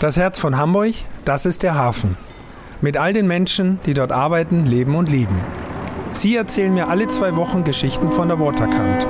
Das 0.00 0.16
Herz 0.16 0.38
von 0.38 0.56
Hamburg, 0.56 0.94
das 1.26 1.44
ist 1.44 1.62
der 1.62 1.74
Hafen. 1.74 2.16
Mit 2.80 2.96
all 2.96 3.12
den 3.12 3.26
Menschen, 3.26 3.80
die 3.84 3.92
dort 3.92 4.12
arbeiten, 4.12 4.64
leben 4.64 4.94
und 4.94 5.10
lieben. 5.10 5.38
Sie 6.14 6.34
erzählen 6.36 6.72
mir 6.72 6.88
alle 6.88 7.06
zwei 7.08 7.36
Wochen 7.36 7.64
Geschichten 7.64 8.10
von 8.10 8.28
der 8.28 8.40
Waterkant. 8.40 9.06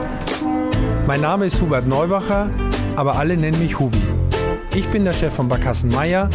Mein 1.07 1.21
Name 1.21 1.47
ist 1.47 1.63
Hubert 1.63 1.87
Neubacher, 1.87 2.51
aber 2.97 3.15
alle 3.15 3.37
nennen 3.37 3.61
mich 3.61 3.79
Hubi. 3.79 4.03
Ich 4.75 4.91
bin 4.91 5.05
der 5.05 5.13
Chef 5.13 5.33
von 5.33 5.49
Barkassen 5.49 5.93
Meier 5.93 6.29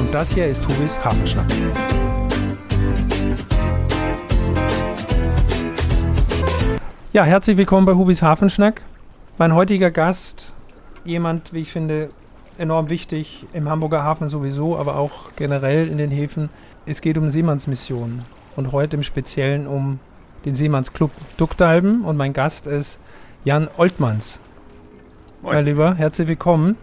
und 0.00 0.14
das 0.14 0.32
hier 0.32 0.46
ist 0.46 0.66
Hubis 0.66 0.98
Hafenschnack. 1.04 1.44
Ja, 7.12 7.24
herzlich 7.24 7.58
willkommen 7.58 7.84
bei 7.84 7.92
Hubis 7.92 8.22
Hafenschnack. 8.22 8.80
Mein 9.36 9.54
heutiger 9.54 9.90
Gast, 9.90 10.50
jemand, 11.04 11.52
wie 11.52 11.60
ich 11.60 11.70
finde, 11.70 12.08
enorm 12.58 12.90
wichtig 12.90 13.46
im 13.52 13.68
Hamburger 13.68 14.02
Hafen 14.02 14.28
sowieso, 14.28 14.76
aber 14.76 14.96
auch 14.96 15.32
generell 15.36 15.88
in 15.88 15.98
den 15.98 16.10
Häfen. 16.10 16.50
Es 16.86 17.00
geht 17.00 17.16
um 17.16 17.30
Seemannsmissionen 17.30 18.22
und 18.56 18.72
heute 18.72 18.96
im 18.96 19.02
Speziellen 19.02 19.66
um 19.66 20.00
den 20.44 20.54
Seemannsclub 20.54 21.10
Duckdalben 21.36 22.04
und 22.04 22.16
mein 22.16 22.32
Gast 22.32 22.66
ist 22.66 22.98
Jan 23.44 23.68
Oltmanns. 23.76 24.38
Moin. 25.42 25.54
Mein 25.54 25.64
Lieber, 25.64 25.94
herzlich 25.94 26.28
willkommen. 26.28 26.76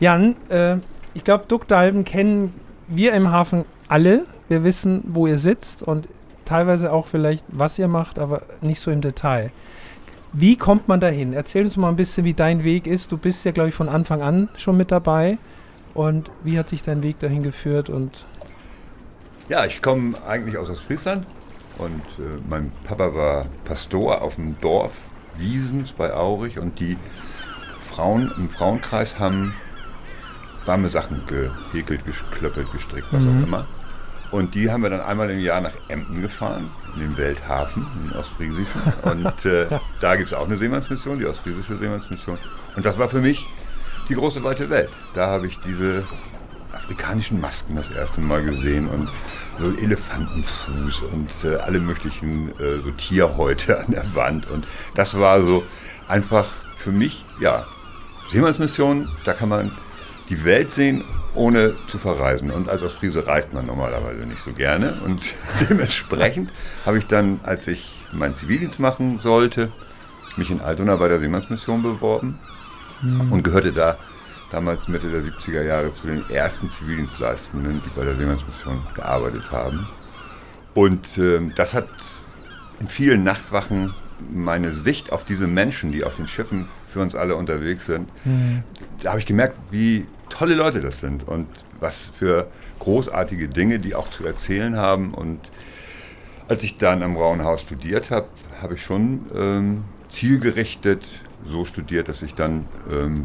Jan, 0.00 0.36
äh, 0.48 0.76
ich 1.14 1.24
glaube, 1.24 1.44
Duckdalben 1.48 2.04
kennen 2.04 2.54
wir 2.88 3.12
im 3.12 3.30
Hafen 3.30 3.64
alle. 3.88 4.26
Wir 4.48 4.64
wissen, 4.64 5.02
wo 5.06 5.26
ihr 5.26 5.38
sitzt 5.38 5.82
und 5.82 6.08
teilweise 6.44 6.92
auch 6.92 7.06
vielleicht, 7.06 7.44
was 7.48 7.78
ihr 7.78 7.88
macht, 7.88 8.18
aber 8.18 8.42
nicht 8.60 8.80
so 8.80 8.90
im 8.90 9.00
Detail. 9.00 9.50
Wie 10.40 10.56
kommt 10.56 10.86
man 10.86 11.00
dahin? 11.00 11.32
Erzähl 11.32 11.64
uns 11.64 11.76
mal 11.76 11.88
ein 11.88 11.96
bisschen, 11.96 12.24
wie 12.24 12.32
dein 12.32 12.62
Weg 12.62 12.86
ist. 12.86 13.10
Du 13.10 13.16
bist 13.16 13.44
ja, 13.44 13.50
glaube 13.50 13.70
ich, 13.70 13.74
von 13.74 13.88
Anfang 13.88 14.22
an 14.22 14.48
schon 14.56 14.76
mit 14.76 14.92
dabei. 14.92 15.36
Und 15.94 16.30
wie 16.44 16.56
hat 16.56 16.68
sich 16.68 16.84
dein 16.84 17.02
Weg 17.02 17.18
dahin 17.18 17.42
geführt? 17.42 17.90
Und 17.90 18.24
ja, 19.48 19.64
ich 19.64 19.82
komme 19.82 20.14
eigentlich 20.28 20.56
aus 20.56 20.70
Ostfriesland 20.70 21.26
und 21.78 22.02
äh, 22.18 22.40
mein 22.48 22.70
Papa 22.84 23.16
war 23.16 23.46
Pastor 23.64 24.22
auf 24.22 24.36
dem 24.36 24.54
Dorf 24.60 24.92
Wiesens 25.36 25.90
bei 25.92 26.14
Aurich 26.14 26.58
und 26.58 26.78
die 26.78 26.96
Frauen 27.80 28.32
im 28.36 28.48
Frauenkreis 28.48 29.18
haben 29.18 29.54
warme 30.66 30.88
Sachen 30.88 31.22
gehäkelt, 31.26 32.02
geklöppelt, 32.04 32.70
gestrickt, 32.70 33.08
was 33.10 33.22
mhm. 33.22 33.28
auch 33.28 33.46
immer. 33.46 33.66
Und 34.30 34.54
die 34.54 34.70
haben 34.70 34.82
wir 34.82 34.90
dann 34.90 35.00
einmal 35.00 35.30
im 35.30 35.40
Jahr 35.40 35.60
nach 35.60 35.72
Emden 35.88 36.20
gefahren, 36.20 36.70
in 36.94 37.00
den 37.00 37.16
Welthafen, 37.16 37.86
in 37.94 38.08
den 38.08 38.18
Ostfriesischen. 38.18 38.82
Und 39.02 39.44
äh, 39.44 39.70
ja. 39.70 39.80
da 40.00 40.16
gibt 40.16 40.28
es 40.28 40.34
auch 40.34 40.46
eine 40.46 40.58
Seemannsmission, 40.58 41.18
die 41.18 41.26
Ostfriesische 41.26 41.78
Seemannsmission. 41.78 42.38
Und 42.76 42.84
das 42.84 42.98
war 42.98 43.08
für 43.08 43.20
mich 43.20 43.46
die 44.08 44.14
große 44.14 44.42
weite 44.44 44.68
Welt. 44.68 44.90
Da 45.14 45.28
habe 45.28 45.46
ich 45.46 45.58
diese 45.60 46.04
afrikanischen 46.72 47.40
Masken 47.40 47.76
das 47.76 47.90
erste 47.90 48.20
Mal 48.20 48.42
gesehen 48.42 48.88
und 48.88 49.08
so 49.60 49.72
Elefantenfuß 49.76 51.02
und 51.12 51.30
äh, 51.44 51.56
alle 51.56 51.80
möglichen 51.80 52.50
äh, 52.60 52.80
so 52.82 52.90
Tierhäute 52.92 53.80
an 53.80 53.90
der 53.90 54.14
Wand. 54.14 54.48
Und 54.50 54.66
das 54.94 55.18
war 55.18 55.40
so 55.40 55.64
einfach 56.06 56.46
für 56.76 56.92
mich, 56.92 57.24
ja, 57.40 57.66
Seemannsmission, 58.30 59.08
da 59.24 59.32
kann 59.32 59.48
man 59.48 59.72
die 60.28 60.44
Welt 60.44 60.70
sehen 60.70 61.02
ohne 61.38 61.74
zu 61.86 61.98
verreisen. 61.98 62.50
Und 62.50 62.68
als 62.68 62.82
Ostfriese 62.82 63.26
reist 63.26 63.52
man 63.52 63.66
normalerweise 63.66 64.26
nicht 64.26 64.42
so 64.42 64.52
gerne. 64.52 64.94
Und 65.04 65.22
dementsprechend 65.70 66.50
habe 66.84 66.98
ich 66.98 67.06
dann, 67.06 67.40
als 67.44 67.66
ich 67.66 68.04
meinen 68.12 68.34
Zivildienst 68.34 68.80
machen 68.80 69.20
sollte, 69.22 69.72
mich 70.36 70.50
in 70.50 70.60
Altona 70.60 70.96
bei 70.96 71.08
der 71.08 71.20
Seemannsmission 71.20 71.82
beworben 71.82 72.38
mhm. 73.02 73.32
und 73.32 73.42
gehörte 73.42 73.72
da 73.72 73.96
damals 74.50 74.88
Mitte 74.88 75.10
der 75.10 75.22
70er 75.22 75.62
Jahre 75.62 75.92
zu 75.92 76.06
den 76.06 76.28
ersten 76.30 76.70
Zivildienstleistenden, 76.70 77.82
die 77.84 77.90
bei 77.94 78.04
der 78.04 78.16
Seemannsmission 78.16 78.82
gearbeitet 78.94 79.50
haben. 79.52 79.88
Und 80.74 81.18
äh, 81.18 81.40
das 81.54 81.74
hat 81.74 81.88
in 82.80 82.88
vielen 82.88 83.24
Nachtwachen 83.24 83.94
meine 84.32 84.72
Sicht 84.72 85.12
auf 85.12 85.24
diese 85.24 85.46
Menschen, 85.46 85.92
die 85.92 86.04
auf 86.04 86.16
den 86.16 86.26
Schiffen 86.26 86.68
für 86.86 87.00
uns 87.00 87.14
alle 87.14 87.36
unterwegs 87.36 87.86
sind, 87.86 88.08
mhm. 88.24 88.62
da 89.02 89.10
habe 89.10 89.20
ich 89.20 89.26
gemerkt, 89.26 89.56
wie 89.70 90.06
tolle 90.38 90.54
Leute 90.54 90.80
das 90.80 91.00
sind 91.00 91.26
und 91.26 91.48
was 91.80 92.10
für 92.14 92.46
großartige 92.78 93.48
Dinge 93.48 93.80
die 93.80 93.96
auch 93.96 94.08
zu 94.08 94.24
erzählen 94.24 94.76
haben. 94.76 95.12
Und 95.12 95.40
als 96.46 96.62
ich 96.62 96.76
dann 96.76 97.02
am 97.02 97.16
Rauenhaus 97.16 97.62
studiert 97.62 98.12
habe, 98.12 98.28
habe 98.62 98.74
ich 98.74 98.82
schon 98.82 99.26
ähm, 99.34 99.84
zielgerichtet 100.08 101.02
so 101.44 101.64
studiert, 101.64 102.08
dass 102.08 102.22
ich 102.22 102.34
dann 102.34 102.66
ähm, 102.90 103.24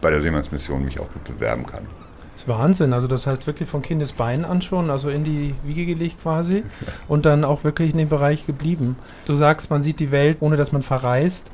bei 0.00 0.10
der 0.10 0.22
Seemannsmission 0.22 0.84
mich 0.84 1.00
auch 1.00 1.12
gut 1.12 1.24
bewerben 1.24 1.66
kann. 1.66 1.86
Das 2.34 2.42
ist 2.42 2.48
Wahnsinn. 2.48 2.92
Also 2.92 3.08
das 3.08 3.26
heißt 3.26 3.46
wirklich 3.48 3.68
von 3.68 3.82
Kindesbeinen 3.82 4.44
an 4.44 4.62
schon, 4.62 4.88
also 4.88 5.10
in 5.10 5.24
die 5.24 5.54
Wiege 5.64 5.84
gelegt 5.84 6.22
quasi 6.22 6.62
und 7.08 7.26
dann 7.26 7.44
auch 7.44 7.64
wirklich 7.64 7.90
in 7.90 7.98
dem 7.98 8.08
Bereich 8.08 8.46
geblieben. 8.46 8.96
Du 9.26 9.34
sagst, 9.34 9.68
man 9.68 9.82
sieht 9.82 9.98
die 9.98 10.12
Welt, 10.12 10.36
ohne 10.38 10.56
dass 10.56 10.70
man 10.70 10.82
verreist. 10.82 11.50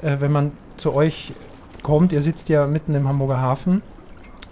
Äh, 0.00 0.16
wenn 0.20 0.32
man 0.32 0.52
zu 0.78 0.94
euch 0.94 1.34
kommt, 1.82 2.12
ihr 2.12 2.22
sitzt 2.22 2.48
ja 2.48 2.66
mitten 2.66 2.94
im 2.94 3.06
Hamburger 3.06 3.40
Hafen, 3.40 3.82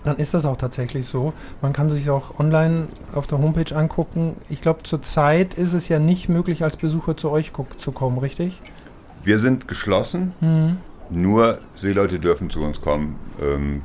dann 0.04 0.16
ist 0.16 0.34
das 0.34 0.44
auch 0.44 0.56
tatsächlich 0.56 1.06
so. 1.06 1.32
Man 1.62 1.72
kann 1.72 1.88
sich 1.90 2.10
auch 2.10 2.38
online 2.38 2.88
auf 3.14 3.26
der 3.26 3.38
Homepage 3.38 3.74
angucken. 3.74 4.36
Ich 4.48 4.60
glaube, 4.60 4.82
zurzeit 4.82 5.54
ist 5.54 5.72
es 5.72 5.88
ja 5.88 5.98
nicht 5.98 6.28
möglich, 6.28 6.62
als 6.62 6.76
Besucher 6.76 7.16
zu 7.16 7.30
euch 7.30 7.52
zu 7.78 7.92
kommen, 7.92 8.18
richtig? 8.18 8.60
Wir 9.24 9.38
sind 9.40 9.66
geschlossen. 9.66 10.32
Mhm. 10.40 10.76
Nur 11.10 11.58
Seeleute 11.76 12.18
dürfen 12.18 12.50
zu 12.50 12.60
uns 12.60 12.80
kommen. 12.80 13.16
Ähm, 13.42 13.82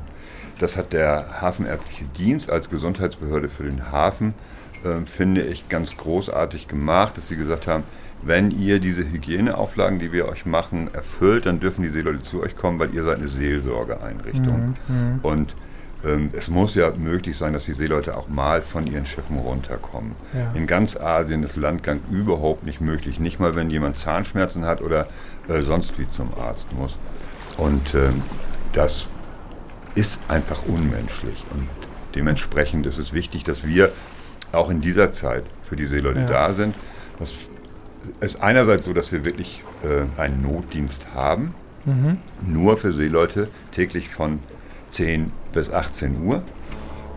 das 0.58 0.76
hat 0.76 0.92
der 0.92 1.40
Hafenärztliche 1.40 2.04
Dienst 2.18 2.50
als 2.50 2.68
Gesundheitsbehörde 2.68 3.48
für 3.48 3.62
den 3.62 3.90
Hafen, 3.90 4.34
ähm, 4.84 5.06
finde 5.06 5.42
ich, 5.42 5.68
ganz 5.70 5.96
großartig 5.96 6.68
gemacht, 6.68 7.16
dass 7.16 7.28
sie 7.28 7.36
gesagt 7.36 7.66
haben, 7.66 7.84
wenn 8.22 8.50
ihr 8.50 8.78
diese 8.80 9.02
Hygieneauflagen, 9.02 9.98
die 9.98 10.12
wir 10.12 10.28
euch 10.28 10.44
machen, 10.44 10.92
erfüllt, 10.92 11.46
dann 11.46 11.60
dürfen 11.60 11.82
die 11.82 11.88
Seeleute 11.88 12.22
zu 12.22 12.42
euch 12.42 12.56
kommen, 12.56 12.78
weil 12.78 12.94
ihr 12.94 13.04
seid 13.04 13.18
eine 13.18 13.28
Seelsorgeeinrichtung. 13.28 14.76
Mhm. 14.88 14.94
mhm. 14.94 15.18
Und 15.22 15.54
es 16.32 16.48
muss 16.48 16.74
ja 16.74 16.90
möglich 16.96 17.36
sein, 17.36 17.52
dass 17.52 17.66
die 17.66 17.74
Seeleute 17.74 18.16
auch 18.16 18.28
mal 18.28 18.62
von 18.62 18.86
ihren 18.86 19.04
Schiffen 19.04 19.36
runterkommen. 19.38 20.14
Ja. 20.32 20.52
In 20.54 20.66
ganz 20.66 20.96
Asien 20.96 21.42
ist 21.42 21.56
Landgang 21.56 22.00
überhaupt 22.10 22.64
nicht 22.64 22.80
möglich, 22.80 23.20
nicht 23.20 23.38
mal 23.38 23.54
wenn 23.54 23.68
jemand 23.68 23.98
Zahnschmerzen 23.98 24.64
hat 24.64 24.80
oder 24.80 25.08
äh, 25.48 25.60
sonst 25.62 25.98
wie 25.98 26.08
zum 26.08 26.32
Arzt 26.34 26.66
muss. 26.72 26.96
Und 27.58 27.94
ähm, 27.94 28.22
das 28.72 29.08
ist 29.94 30.22
einfach 30.28 30.62
unmenschlich. 30.66 31.44
Und 31.52 31.68
dementsprechend 32.14 32.86
ist 32.86 32.98
es 32.98 33.12
wichtig, 33.12 33.44
dass 33.44 33.66
wir 33.66 33.92
auch 34.52 34.70
in 34.70 34.80
dieser 34.80 35.12
Zeit 35.12 35.44
für 35.62 35.76
die 35.76 35.86
Seeleute 35.86 36.20
ja. 36.20 36.26
da 36.26 36.54
sind. 36.54 36.74
Das 37.18 37.34
ist 38.20 38.40
einerseits 38.42 38.86
so, 38.86 38.94
dass 38.94 39.12
wir 39.12 39.26
wirklich 39.26 39.62
äh, 39.84 40.20
einen 40.20 40.42
Notdienst 40.42 41.08
haben, 41.14 41.54
mhm. 41.84 42.16
nur 42.46 42.78
für 42.78 42.94
Seeleute 42.94 43.48
täglich 43.72 44.08
von 44.08 44.40
10 44.88 45.30
bis 45.52 45.72
18 45.72 46.22
Uhr. 46.24 46.42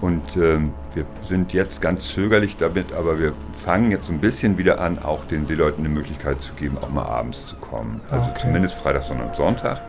Und 0.01 0.35
ähm, 0.35 0.73
wir 0.93 1.05
sind 1.25 1.53
jetzt 1.53 1.79
ganz 1.79 2.09
zögerlich 2.09 2.57
damit, 2.57 2.91
aber 2.91 3.19
wir 3.19 3.33
fangen 3.53 3.89
jetzt 3.89 4.09
ein 4.09 4.19
bisschen 4.19 4.57
wieder 4.57 4.81
an, 4.81 4.99
auch 4.99 5.23
den 5.25 5.47
Seeleuten 5.47 5.85
eine 5.85 5.93
Möglichkeit 5.93 6.41
zu 6.41 6.53
geben, 6.55 6.77
auch 6.77 6.89
mal 6.89 7.05
abends 7.05 7.47
zu 7.47 7.55
kommen. 7.55 8.01
Also 8.11 8.29
okay. 8.29 8.41
zumindest 8.41 8.75
Freitag, 8.75 9.03
Sonntag 9.03 9.27
und 9.27 9.35
Sonntag 9.35 9.81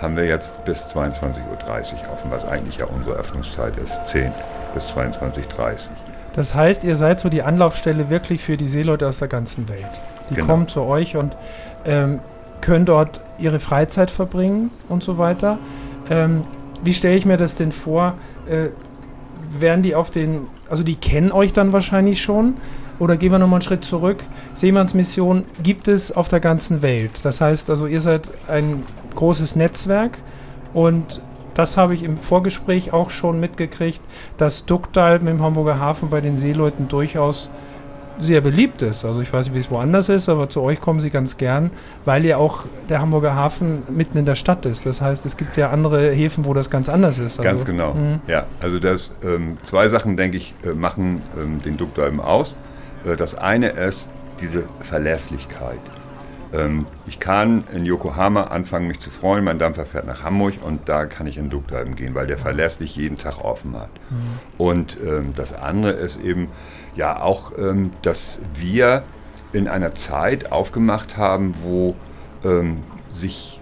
haben 0.00 0.16
wir 0.16 0.24
jetzt 0.24 0.64
bis 0.64 0.86
22.30 0.94 1.34
Uhr 1.42 2.12
offen, 2.12 2.30
was 2.30 2.44
eigentlich 2.44 2.76
ja 2.76 2.86
unsere 2.86 3.16
Öffnungszeit 3.16 3.76
ist, 3.78 4.06
10 4.06 4.30
bis 4.74 4.84
22.30 4.94 5.38
Uhr. 5.58 5.76
Das 6.34 6.54
heißt, 6.54 6.84
ihr 6.84 6.96
seid 6.96 7.18
so 7.18 7.28
die 7.30 7.42
Anlaufstelle 7.42 8.10
wirklich 8.10 8.42
für 8.42 8.56
die 8.56 8.68
Seeleute 8.68 9.08
aus 9.08 9.18
der 9.18 9.28
ganzen 9.28 9.68
Welt. 9.68 9.86
Die 10.30 10.34
genau. 10.34 10.46
kommen 10.46 10.68
zu 10.68 10.82
euch 10.82 11.16
und 11.16 11.34
ähm, 11.86 12.20
können 12.60 12.84
dort 12.84 13.20
ihre 13.38 13.58
Freizeit 13.58 14.10
verbringen 14.10 14.70
und 14.88 15.02
so 15.02 15.18
weiter. 15.18 15.58
Ähm, 16.10 16.44
wie 16.82 16.94
stelle 16.94 17.16
ich 17.16 17.26
mir 17.26 17.36
das 17.36 17.56
denn 17.56 17.72
vor? 17.72 18.14
Äh, 18.48 18.68
werden 19.58 19.82
die 19.82 19.94
auf 19.94 20.10
den, 20.10 20.46
also 20.68 20.82
die 20.82 20.96
kennen 20.96 21.32
euch 21.32 21.52
dann 21.52 21.72
wahrscheinlich 21.72 22.22
schon? 22.22 22.54
Oder 22.98 23.16
gehen 23.16 23.30
wir 23.30 23.38
nochmal 23.38 23.58
einen 23.58 23.62
Schritt 23.62 23.84
zurück? 23.84 24.24
Seemannsmission 24.54 25.44
gibt 25.62 25.86
es 25.86 26.16
auf 26.16 26.28
der 26.28 26.40
ganzen 26.40 26.80
Welt. 26.82 27.24
Das 27.24 27.40
heißt 27.40 27.68
also, 27.68 27.86
ihr 27.86 28.00
seid 28.00 28.28
ein 28.48 28.84
großes 29.14 29.54
Netzwerk 29.56 30.18
und 30.72 31.20
das 31.54 31.76
habe 31.76 31.94
ich 31.94 32.02
im 32.02 32.18
Vorgespräch 32.18 32.92
auch 32.92 33.10
schon 33.10 33.40
mitgekriegt, 33.40 34.00
dass 34.36 34.66
Duckdalben 34.66 35.28
im 35.28 35.42
Hamburger 35.42 35.78
Hafen 35.78 36.10
bei 36.10 36.20
den 36.20 36.38
Seeleuten 36.38 36.88
durchaus 36.88 37.50
sehr 38.18 38.40
beliebt 38.40 38.82
ist. 38.82 39.04
Also 39.04 39.20
ich 39.20 39.32
weiß 39.32 39.46
nicht, 39.46 39.54
wie 39.54 39.60
es 39.60 39.70
woanders 39.70 40.08
ist, 40.08 40.28
aber 40.28 40.48
zu 40.48 40.62
euch 40.62 40.80
kommen 40.80 41.00
sie 41.00 41.10
ganz 41.10 41.36
gern, 41.36 41.70
weil 42.04 42.24
ja 42.24 42.36
auch 42.36 42.64
der 42.88 43.00
Hamburger 43.00 43.34
Hafen 43.34 43.82
mitten 43.88 44.18
in 44.18 44.24
der 44.24 44.34
Stadt 44.34 44.66
ist. 44.66 44.86
Das 44.86 45.00
heißt, 45.00 45.26
es 45.26 45.36
gibt 45.36 45.56
ja 45.56 45.70
andere 45.70 46.10
Häfen, 46.10 46.44
wo 46.44 46.54
das 46.54 46.70
ganz 46.70 46.88
anders 46.88 47.18
ist. 47.18 47.38
Also, 47.38 47.42
ganz 47.42 47.64
genau. 47.64 47.94
Mh. 47.94 48.20
Ja, 48.26 48.46
also 48.60 48.78
das 48.78 49.10
ähm, 49.24 49.58
zwei 49.62 49.88
Sachen, 49.88 50.16
denke 50.16 50.36
ich, 50.36 50.54
äh, 50.64 50.70
machen 50.70 51.22
ähm, 51.40 51.62
den 51.62 51.76
Duckdalben 51.76 52.20
aus. 52.20 52.54
Äh, 53.04 53.16
das 53.16 53.34
eine 53.34 53.70
ist 53.70 54.08
diese 54.40 54.64
Verlässlichkeit. 54.80 55.80
Ähm, 56.52 56.86
ich 57.06 57.20
kann 57.20 57.64
in 57.74 57.84
Yokohama 57.84 58.44
anfangen, 58.44 58.86
mich 58.86 59.00
zu 59.00 59.10
freuen. 59.10 59.44
Mein 59.44 59.58
Dampfer 59.58 59.86
fährt 59.86 60.06
nach 60.06 60.22
Hamburg 60.22 60.54
und 60.62 60.88
da 60.88 61.06
kann 61.06 61.26
ich 61.26 61.36
in 61.36 61.50
Duckdalben 61.50 61.96
gehen, 61.96 62.14
weil 62.14 62.26
der 62.26 62.38
verlässlich 62.38 62.96
jeden 62.96 63.18
Tag 63.18 63.44
offen 63.44 63.76
hat. 63.76 63.90
Mhm. 64.10 64.16
Und 64.58 64.98
ähm, 65.04 65.32
das 65.34 65.52
andere 65.52 65.92
ist 65.92 66.20
eben 66.20 66.48
ja 66.96 67.20
auch, 67.20 67.52
ähm, 67.56 67.92
dass 68.02 68.38
wir 68.54 69.04
in 69.52 69.68
einer 69.68 69.94
Zeit 69.94 70.50
aufgemacht 70.50 71.16
haben, 71.16 71.54
wo 71.62 71.94
ähm, 72.44 72.78
sich 73.12 73.60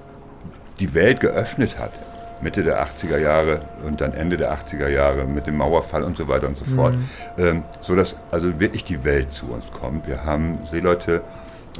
die 0.81 0.95
Welt 0.95 1.21
geöffnet 1.21 1.79
hat. 1.79 1.93
Mitte 2.41 2.63
der 2.63 2.85
80er 2.85 3.19
Jahre 3.19 3.63
und 3.87 4.01
dann 4.01 4.13
Ende 4.13 4.37
der 4.37 4.53
80er 4.53 4.89
Jahre 4.89 5.25
mit 5.25 5.47
dem 5.47 5.57
Mauerfall 5.57 6.03
und 6.03 6.17
so 6.17 6.29
weiter 6.29 6.47
und 6.47 6.59
so 6.59 6.65
fort, 6.65 6.95
mhm. 6.95 7.05
ähm, 7.39 7.63
sodass 7.81 8.17
also 8.31 8.61
wirklich 8.61 8.85
die 8.85 9.03
Welt 9.05 9.33
zu 9.33 9.47
uns 9.47 9.65
kommt. 9.71 10.07
Wir 10.07 10.25
haben 10.25 10.59
Seeleute 10.71 11.23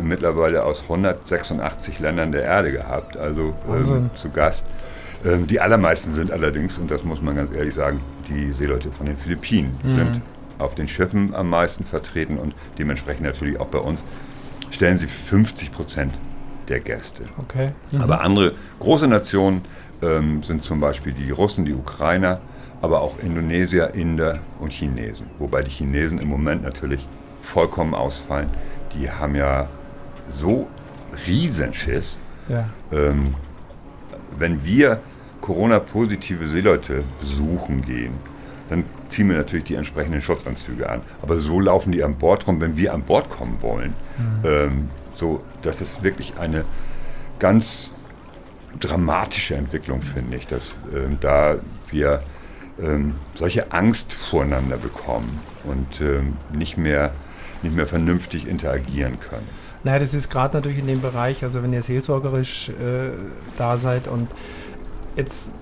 mittlerweile 0.01 0.65
aus 0.65 0.83
186 0.83 1.99
Ländern 1.99 2.33
der 2.33 2.45
Erde 2.45 2.73
gehabt, 2.73 3.17
also 3.17 3.55
ähm, 3.69 4.11
zu 4.17 4.31
Gast. 4.31 4.65
Ähm, 5.25 5.47
die 5.47 5.61
allermeisten 5.61 6.15
sind 6.15 6.31
allerdings, 6.31 6.79
und 6.79 6.91
das 6.91 7.05
muss 7.05 7.21
man 7.21 7.37
ganz 7.37 7.55
ehrlich 7.55 7.75
sagen, 7.75 8.01
die 8.29 8.53
Seeleute 8.53 8.91
von 8.91 9.07
den 9.07 9.17
Philippinen 9.17 9.79
mhm. 9.83 9.97
sind 9.97 10.23
auf 10.59 10.75
den 10.75 10.89
Schiffen 10.89 11.35
am 11.35 11.51
meisten 11.51 11.85
vertreten 11.85 12.39
und 12.39 12.55
dementsprechend 12.79 13.25
natürlich 13.25 13.59
auch 13.59 13.67
bei 13.67 13.79
uns 13.79 14.03
stellen 14.71 14.99
sie 14.99 15.07
50 15.07 15.73
Prozent 15.73 16.15
der 16.69 16.81
Gäste. 16.81 17.25
Okay. 17.39 17.73
Mhm. 17.93 18.01
Aber 18.01 18.21
andere 18.23 18.53
große 18.81 19.07
Nationen 19.07 19.63
ähm, 20.03 20.43
sind 20.43 20.63
zum 20.63 20.81
Beispiel 20.81 21.13
die 21.13 21.31
Russen, 21.31 21.65
die 21.65 21.75
Ukrainer, 21.75 22.41
aber 22.83 23.01
auch 23.01 23.19
Indonesier, 23.19 23.95
Inder 23.95 24.41
und 24.59 24.73
Chinesen. 24.73 25.27
Wobei 25.39 25.63
die 25.63 25.71
Chinesen 25.71 26.19
im 26.19 26.29
Moment 26.29 26.63
natürlich 26.63 27.07
vollkommen 27.41 27.95
ausfallen. 27.95 28.51
Die 28.95 29.11
haben 29.11 29.35
ja 29.35 29.69
so 30.31 30.67
Riesenschiss. 31.27 32.19
Ja. 32.49 32.69
Ähm, 32.93 33.35
wenn 34.39 34.65
wir 34.65 35.01
Corona-positive 35.41 36.49
Seeleute 36.49 37.05
besuchen 37.21 37.83
gehen, 37.83 38.15
dann 38.75 38.85
ziehen 39.09 39.29
wir 39.29 39.37
natürlich 39.37 39.65
die 39.65 39.75
entsprechenden 39.75 40.21
Schutzanzüge 40.21 40.89
an. 40.89 41.01
Aber 41.23 41.37
so 41.39 41.61
laufen 41.61 41.93
die 41.93 42.03
an 42.03 42.17
Bord 42.17 42.47
rum, 42.47 42.61
wenn 42.61 42.77
wir 42.77 42.93
an 42.93 43.03
Bord 43.03 43.31
kommen 43.31 43.59
wollen. 43.61 43.95
Mhm. 44.19 44.49
Ähm, 44.49 44.89
so, 45.15 45.43
das 45.63 45.81
ist 45.81 46.03
wirklich 46.03 46.35
eine 46.39 46.65
ganz 47.39 47.93
dramatische 48.81 49.55
Entwicklung, 49.55 50.03
finde 50.03 50.37
ich, 50.37 50.47
dass 50.47 50.75
ähm, 50.93 51.19
da 51.21 51.57
wir 51.89 52.23
ähm, 52.81 53.15
solche 53.35 53.71
Angst 53.71 54.13
voreinander 54.13 54.77
bekommen 54.77 55.41
und 55.63 56.01
ähm, 56.01 56.37
nicht, 56.53 56.77
mehr, 56.77 57.13
nicht 57.63 57.77
mehr 57.77 57.87
vernünftig 57.87 58.49
interagieren 58.49 59.21
können. 59.21 59.47
Naja, 59.85 60.01
das 60.01 60.15
ist 60.15 60.31
gerade 60.31 60.57
natürlich 60.57 60.79
in 60.79 60.89
dem 60.89 61.01
Bereich, 61.01 61.45
also 61.45 61.63
wenn 61.63 61.73
ihr 61.73 61.83
seelsorgerisch 61.83 62.71
äh, 62.71 63.11
da 63.57 63.77
seid 63.77 64.09
und 64.09 64.29
jetzt 65.15 65.53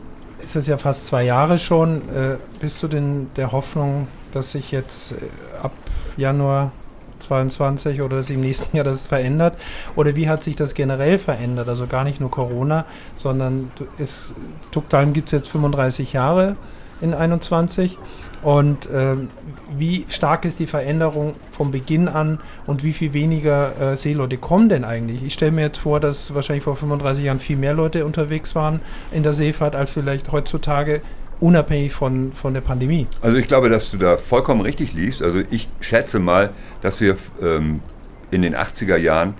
ist 0.42 0.56
es 0.56 0.66
ja 0.66 0.76
fast 0.76 1.06
zwei 1.06 1.24
Jahre 1.24 1.58
schon, 1.58 2.08
äh, 2.10 2.36
bist 2.60 2.82
du 2.82 2.88
denn 2.88 3.30
der 3.36 3.52
Hoffnung, 3.52 4.08
dass 4.32 4.52
sich 4.52 4.72
jetzt 4.72 5.12
äh, 5.12 5.16
ab 5.62 5.72
Januar 6.16 6.72
22 7.20 8.02
oder 8.02 8.16
dass 8.16 8.30
im 8.30 8.40
nächsten 8.40 8.76
Jahr 8.76 8.84
das 8.84 9.06
verändert? 9.06 9.56
Oder 9.96 10.16
wie 10.16 10.28
hat 10.28 10.42
sich 10.42 10.56
das 10.56 10.74
generell 10.74 11.18
verändert? 11.18 11.68
Also 11.68 11.86
gar 11.86 12.04
nicht 12.04 12.20
nur 12.20 12.30
Corona, 12.30 12.84
sondern 13.16 13.70
es, 13.98 14.34
Tukdalm 14.72 15.12
gibt 15.12 15.28
es 15.28 15.32
jetzt 15.32 15.48
35 15.48 16.12
Jahre 16.12 16.56
in 17.02 17.12
21. 17.14 17.98
Und 18.42 18.88
ähm, 18.92 19.28
wie 19.76 20.04
stark 20.08 20.44
ist 20.44 20.58
die 20.58 20.66
Veränderung 20.66 21.34
vom 21.52 21.70
Beginn 21.70 22.08
an 22.08 22.40
und 22.66 22.82
wie 22.82 22.92
viel 22.92 23.12
weniger 23.12 23.92
äh, 23.92 23.96
Seeleute 23.96 24.36
kommen 24.36 24.68
denn 24.68 24.84
eigentlich? 24.84 25.22
Ich 25.22 25.34
stelle 25.34 25.52
mir 25.52 25.62
jetzt 25.62 25.78
vor, 25.78 26.00
dass 26.00 26.34
wahrscheinlich 26.34 26.64
vor 26.64 26.76
35 26.76 27.24
Jahren 27.24 27.38
viel 27.38 27.56
mehr 27.56 27.74
Leute 27.74 28.04
unterwegs 28.04 28.54
waren 28.54 28.80
in 29.12 29.22
der 29.22 29.34
Seefahrt 29.34 29.76
als 29.76 29.90
vielleicht 29.90 30.32
heutzutage 30.32 31.02
unabhängig 31.38 31.92
von, 31.92 32.32
von 32.32 32.54
der 32.54 32.60
Pandemie. 32.62 33.06
Also 33.20 33.36
ich 33.36 33.48
glaube, 33.48 33.68
dass 33.68 33.90
du 33.90 33.96
da 33.96 34.16
vollkommen 34.16 34.60
richtig 34.60 34.94
liegst. 34.94 35.22
Also 35.22 35.42
ich 35.50 35.68
schätze 35.80 36.18
mal, 36.18 36.50
dass 36.80 37.00
wir 37.00 37.16
ähm, 37.40 37.80
in 38.30 38.42
den 38.42 38.56
80er 38.56 38.96
Jahren 38.96 39.34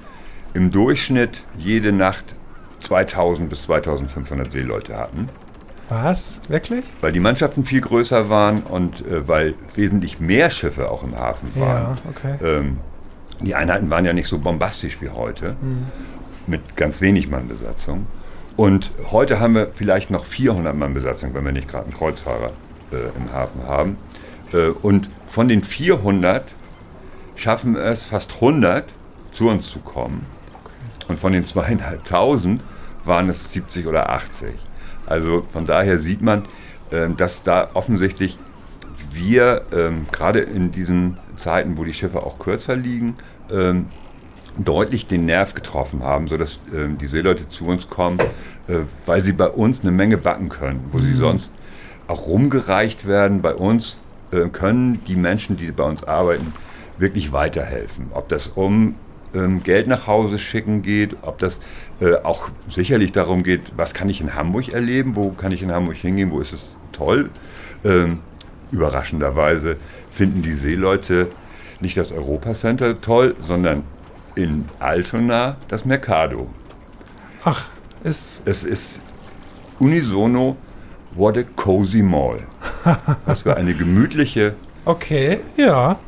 im 0.54 0.70
Durchschnitt 0.70 1.44
jede 1.56 1.92
Nacht 1.92 2.34
2000 2.80 3.48
bis 3.48 3.62
2500 3.62 4.50
Seeleute 4.52 4.96
hatten. 4.96 5.28
Was? 5.92 6.40
Wirklich? 6.48 6.84
Weil 7.02 7.12
die 7.12 7.20
Mannschaften 7.20 7.64
viel 7.64 7.82
größer 7.82 8.30
waren 8.30 8.62
und 8.62 9.06
äh, 9.06 9.28
weil 9.28 9.54
wesentlich 9.74 10.20
mehr 10.20 10.50
Schiffe 10.50 10.90
auch 10.90 11.02
im 11.02 11.18
Hafen 11.18 11.50
waren. 11.54 11.96
Ja, 11.96 12.10
okay. 12.10 12.38
Ähm, 12.42 12.78
die 13.40 13.54
Einheiten 13.54 13.90
waren 13.90 14.04
ja 14.06 14.14
nicht 14.14 14.28
so 14.28 14.38
bombastisch 14.38 15.02
wie 15.02 15.10
heute, 15.10 15.56
mhm. 15.60 15.86
mit 16.46 16.76
ganz 16.76 17.02
wenig 17.02 17.28
Mannbesatzung. 17.28 18.06
Und 18.56 18.90
heute 19.10 19.38
haben 19.38 19.54
wir 19.54 19.68
vielleicht 19.74 20.10
noch 20.10 20.24
400 20.24 20.74
Mann 20.74 20.94
Besatzung, 20.94 21.34
wenn 21.34 21.44
wir 21.44 21.52
nicht 21.52 21.68
gerade 21.68 21.84
einen 21.84 21.94
Kreuzfahrer 21.94 22.52
äh, 22.90 23.16
im 23.18 23.32
Hafen 23.32 23.66
haben. 23.66 23.96
Äh, 24.52 24.68
und 24.68 25.10
von 25.26 25.48
den 25.48 25.62
400 25.62 26.44
schaffen 27.36 27.76
es 27.76 28.04
fast 28.04 28.34
100 28.36 28.84
zu 29.32 29.48
uns 29.48 29.70
zu 29.70 29.80
kommen. 29.80 30.26
Okay. 30.62 31.10
Und 31.10 31.20
von 31.20 31.32
den 31.32 31.44
zweieinhalbtausend 31.44 32.62
waren 33.04 33.28
es 33.28 33.52
70 33.52 33.86
oder 33.86 34.08
80. 34.10 34.54
Also 35.06 35.46
von 35.52 35.66
daher 35.66 35.98
sieht 35.98 36.22
man, 36.22 36.44
äh, 36.90 37.08
dass 37.16 37.42
da 37.42 37.70
offensichtlich 37.74 38.38
wir 39.12 39.62
ähm, 39.72 40.06
gerade 40.12 40.40
in 40.40 40.72
diesen 40.72 41.18
Zeiten, 41.36 41.76
wo 41.76 41.84
die 41.84 41.92
Schiffe 41.92 42.22
auch 42.22 42.38
kürzer 42.38 42.76
liegen, 42.76 43.16
ähm, 43.50 43.86
deutlich 44.56 45.06
den 45.06 45.24
Nerv 45.24 45.54
getroffen 45.54 46.02
haben, 46.02 46.28
sodass 46.28 46.60
die 46.70 47.06
Seeleute 47.06 47.48
zu 47.48 47.64
uns 47.64 47.88
kommen, 47.88 48.18
äh, 48.68 48.80
weil 49.06 49.22
sie 49.22 49.32
bei 49.32 49.48
uns 49.48 49.80
eine 49.80 49.90
Menge 49.90 50.18
backen 50.18 50.48
können, 50.48 50.80
wo 50.92 50.98
mhm. 50.98 51.02
sie 51.02 51.14
sonst 51.14 51.52
auch 52.06 52.26
rumgereicht 52.26 53.06
werden. 53.06 53.42
Bei 53.42 53.54
uns 53.54 53.98
äh, 54.30 54.48
können 54.48 55.02
die 55.06 55.16
Menschen, 55.16 55.56
die 55.56 55.70
bei 55.72 55.84
uns 55.84 56.04
arbeiten, 56.04 56.52
wirklich 56.98 57.32
weiterhelfen. 57.32 58.06
Ob 58.12 58.28
das 58.28 58.48
um 58.48 58.94
ähm, 59.34 59.62
Geld 59.62 59.86
nach 59.86 60.06
Hause 60.06 60.38
schicken 60.38 60.82
geht, 60.82 61.16
ob 61.22 61.38
das 61.38 61.58
äh, 62.00 62.14
auch 62.22 62.50
sicherlich 62.70 63.12
darum 63.12 63.42
geht, 63.42 63.60
was 63.76 63.94
kann 63.94 64.08
ich 64.08 64.20
in 64.20 64.34
Hamburg 64.34 64.68
erleben, 64.68 65.16
wo 65.16 65.30
kann 65.30 65.52
ich 65.52 65.62
in 65.62 65.72
Hamburg 65.72 65.96
hingehen, 65.96 66.30
wo 66.30 66.40
ist 66.40 66.52
es 66.52 66.76
toll. 66.92 67.30
Ähm, 67.84 68.20
überraschenderweise 68.70 69.76
finden 70.10 70.42
die 70.42 70.54
Seeleute 70.54 71.28
nicht 71.80 71.96
das 71.96 72.12
Europacenter 72.12 73.00
toll, 73.00 73.34
sondern 73.46 73.82
in 74.34 74.66
Altona 74.78 75.56
das 75.68 75.84
Mercado. 75.84 76.48
Ach, 77.44 77.68
ist. 78.04 78.42
Es 78.44 78.64
ist 78.64 79.00
unisono 79.78 80.56
What 81.14 81.38
a 81.38 81.42
Cozy 81.56 82.02
Mall. 82.02 82.40
Das 83.26 83.44
war 83.44 83.56
eine 83.56 83.74
gemütliche. 83.74 84.54
Okay, 84.84 85.40
ja. 85.56 85.98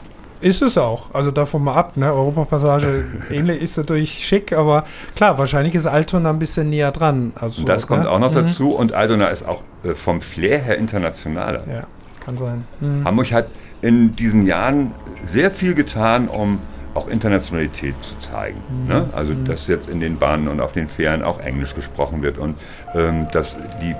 Ist 0.45 0.61
es 0.61 0.77
auch. 0.77 1.15
Also 1.15 1.31
davon 1.31 1.65
mal 1.65 1.75
ab, 1.75 1.97
ne? 1.97 2.13
Europapassage 2.13 3.07
ähnlich 3.31 3.63
ist 3.63 3.79
natürlich 3.79 4.27
schick, 4.27 4.53
aber 4.53 4.85
klar, 5.17 5.39
wahrscheinlich 5.39 5.75
ist 5.75 5.87
Altona 5.87 6.29
ein 6.29 6.39
bisschen 6.39 6.69
näher 6.69 6.93
dran. 6.93 7.33
Also, 7.35 7.65
das 7.65 7.87
kommt 7.87 8.03
ne? 8.03 8.11
auch 8.11 8.19
noch 8.19 8.31
mhm. 8.31 8.47
dazu 8.47 8.75
und 8.75 8.93
Altona 8.93 9.29
ist 9.29 9.49
auch 9.49 9.63
äh, 9.85 9.95
vom 9.95 10.21
Flair 10.21 10.59
her 10.59 10.77
internationaler. 10.77 11.63
Ja, 11.67 11.85
kann 12.23 12.37
sein. 12.37 12.67
Mhm. 12.81 13.07
Hamburg 13.07 13.33
hat 13.33 13.47
in 13.81 14.17
diesen 14.17 14.45
Jahren 14.45 14.93
sehr 15.25 15.51
viel 15.51 15.75
getan, 15.75 16.29
um 16.29 16.59
auch 16.93 17.09
Internationalität 17.09 17.95
zu 18.03 18.19
zeigen. 18.19 18.61
Mhm. 18.69 18.89
Ne? 18.89 19.09
Also, 19.17 19.33
mhm. 19.33 19.47
dass 19.47 19.67
jetzt 19.67 19.89
in 19.89 19.99
den 19.99 20.19
Bahnen 20.19 20.49
und 20.49 20.61
auf 20.61 20.73
den 20.73 20.89
Fähren 20.89 21.23
auch 21.23 21.41
Englisch 21.41 21.75
gesprochen 21.75 22.23
wird 22.23 22.37
und 22.37 22.57
ähm, 22.95 23.29
dass 23.33 23.57
die 23.81 23.95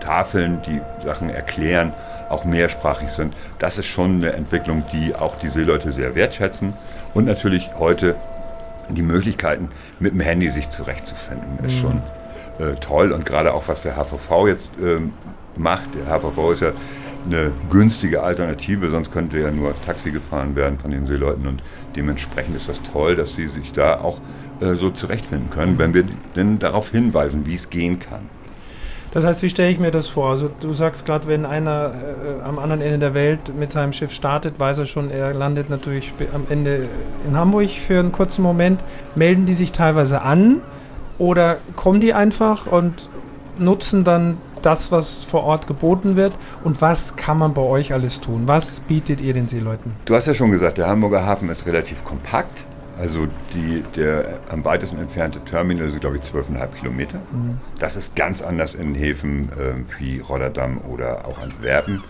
Tafeln, 0.00 0.62
die 0.66 0.80
Sachen 1.04 1.30
erklären, 1.30 1.92
auch 2.28 2.44
mehrsprachig 2.44 3.10
sind. 3.10 3.34
Das 3.58 3.78
ist 3.78 3.86
schon 3.86 4.16
eine 4.16 4.32
Entwicklung, 4.32 4.84
die 4.92 5.14
auch 5.14 5.36
die 5.36 5.48
Seeleute 5.48 5.92
sehr 5.92 6.14
wertschätzen. 6.14 6.74
Und 7.14 7.26
natürlich 7.26 7.70
heute 7.78 8.16
die 8.88 9.02
Möglichkeiten, 9.02 9.70
mit 9.98 10.12
dem 10.12 10.20
Handy 10.20 10.50
sich 10.50 10.68
zurechtzufinden, 10.68 11.64
ist 11.64 11.76
mhm. 11.76 11.80
schon 11.80 12.02
äh, 12.58 12.74
toll. 12.76 13.12
Und 13.12 13.24
gerade 13.26 13.54
auch, 13.54 13.68
was 13.68 13.82
der 13.82 13.96
HVV 13.96 14.48
jetzt 14.48 14.68
äh, 14.82 15.00
macht. 15.58 15.90
Der 15.94 16.06
HVV 16.06 16.52
ist 16.52 16.62
ja 16.62 16.72
eine 17.26 17.52
günstige 17.70 18.22
Alternative, 18.22 18.90
sonst 18.90 19.12
könnte 19.12 19.38
ja 19.38 19.50
nur 19.50 19.74
Taxi 19.84 20.10
gefahren 20.10 20.56
werden 20.56 20.78
von 20.78 20.90
den 20.90 21.06
Seeleuten. 21.06 21.46
Und 21.46 21.62
dementsprechend 21.96 22.56
ist 22.56 22.68
das 22.68 22.80
toll, 22.82 23.16
dass 23.16 23.34
sie 23.34 23.48
sich 23.48 23.72
da 23.72 24.00
auch 24.00 24.20
äh, 24.60 24.74
so 24.74 24.90
zurechtfinden 24.90 25.50
können, 25.50 25.78
wenn 25.78 25.94
wir 25.94 26.04
denn 26.36 26.58
darauf 26.58 26.90
hinweisen, 26.90 27.46
wie 27.46 27.54
es 27.54 27.70
gehen 27.70 27.98
kann. 27.98 28.28
Das 29.12 29.24
heißt, 29.24 29.42
wie 29.42 29.50
stelle 29.50 29.70
ich 29.70 29.80
mir 29.80 29.90
das 29.90 30.06
vor? 30.06 30.30
Also 30.30 30.50
du 30.60 30.72
sagst 30.72 31.04
gerade, 31.04 31.26
wenn 31.26 31.44
einer 31.44 31.92
äh, 31.92 32.42
am 32.44 32.58
anderen 32.58 32.80
Ende 32.80 32.98
der 32.98 33.14
Welt 33.14 33.52
mit 33.58 33.72
seinem 33.72 33.92
Schiff 33.92 34.12
startet, 34.12 34.60
weiß 34.60 34.78
er 34.78 34.86
schon, 34.86 35.10
er 35.10 35.34
landet 35.34 35.68
natürlich 35.68 36.12
am 36.32 36.46
Ende 36.48 36.88
in 37.26 37.36
Hamburg 37.36 37.70
für 37.70 37.98
einen 37.98 38.12
kurzen 38.12 38.42
Moment. 38.42 38.82
Melden 39.16 39.46
die 39.46 39.54
sich 39.54 39.72
teilweise 39.72 40.22
an 40.22 40.60
oder 41.18 41.56
kommen 41.74 42.00
die 42.00 42.14
einfach 42.14 42.66
und 42.66 43.08
nutzen 43.58 44.04
dann 44.04 44.38
das, 44.62 44.92
was 44.92 45.24
vor 45.24 45.44
Ort 45.44 45.66
geboten 45.66 46.16
wird? 46.16 46.34
Und 46.64 46.80
was 46.80 47.16
kann 47.16 47.38
man 47.38 47.52
bei 47.54 47.62
euch 47.62 47.92
alles 47.92 48.20
tun? 48.20 48.42
Was 48.46 48.80
bietet 48.80 49.20
ihr 49.20 49.34
den 49.34 49.48
Seeleuten? 49.48 49.92
Du 50.04 50.14
hast 50.14 50.26
ja 50.26 50.34
schon 50.34 50.50
gesagt, 50.50 50.78
der 50.78 50.86
Hamburger 50.86 51.24
Hafen 51.24 51.48
ist 51.48 51.66
relativ 51.66 52.04
kompakt. 52.04 52.64
Also 52.98 53.26
die, 53.54 53.82
der 53.96 54.40
am 54.48 54.64
weitesten 54.64 54.98
entfernte 54.98 55.40
Terminal 55.44 55.88
ist, 55.88 56.00
glaube 56.00 56.16
ich, 56.16 56.22
12,5 56.22 56.68
Kilometer. 56.78 57.18
Mhm. 57.32 57.58
Das 57.78 57.96
ist 57.96 58.16
ganz 58.16 58.42
anders 58.42 58.74
in 58.74 58.94
Häfen 58.94 59.50
äh, 59.52 59.74
wie 59.98 60.20
Rotterdam 60.20 60.78
oder 60.88 61.26
auch 61.26 61.40
Antwerpen, 61.40 62.02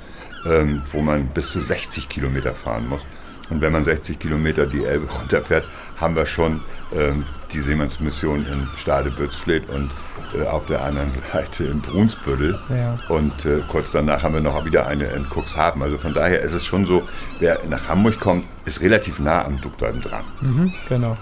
ähm, 0.47 0.83
wo 0.87 1.01
man 1.01 1.27
bis 1.29 1.53
zu 1.53 1.61
60 1.61 2.09
Kilometer 2.09 2.55
fahren 2.55 2.89
muss. 2.89 3.05
Und 3.51 3.61
wenn 3.61 3.73
man 3.73 3.85
60 3.85 4.19
Kilometer 4.19 4.67
die 4.67 4.85
Elbe 4.85 5.07
runterfährt, 5.21 5.65
haben 5.97 6.17
wir 6.17 6.27
schon 6.27 6.61
ähm, 6.97 7.25
die 7.53 7.61
Seemannsmission 7.61 8.47
in 8.47 8.67
Stadebützfleet 8.77 9.69
und 9.69 9.91
äh, 10.35 10.47
auf 10.47 10.67
der 10.67 10.83
anderen 10.83 11.11
Seite 11.33 11.65
in 11.65 11.81
Brunsbüttel. 11.81 12.59
Ja. 12.69 12.97
Und 13.09 13.45
äh, 13.45 13.61
kurz 13.69 13.91
danach 13.93 14.23
haben 14.23 14.35
wir 14.35 14.41
noch 14.41 14.65
wieder 14.65 14.87
eine 14.87 15.07
in 15.07 15.27
Cuxhaven. 15.29 15.83
Also 15.83 15.99
von 15.99 16.15
daher 16.15 16.41
ist 16.41 16.53
es 16.53 16.65
schon 16.65 16.87
so, 16.87 17.03
wer 17.39 17.61
nach 17.69 17.89
Hamburg 17.89 18.19
kommt, 18.21 18.45
ist 18.65 18.81
relativ 18.81 19.19
nah 19.19 19.45
am 19.45 19.61
Duckdeuten 19.61 20.01
dran. 20.01 20.25
Mhm, 20.41 20.73
genau. 20.89 21.17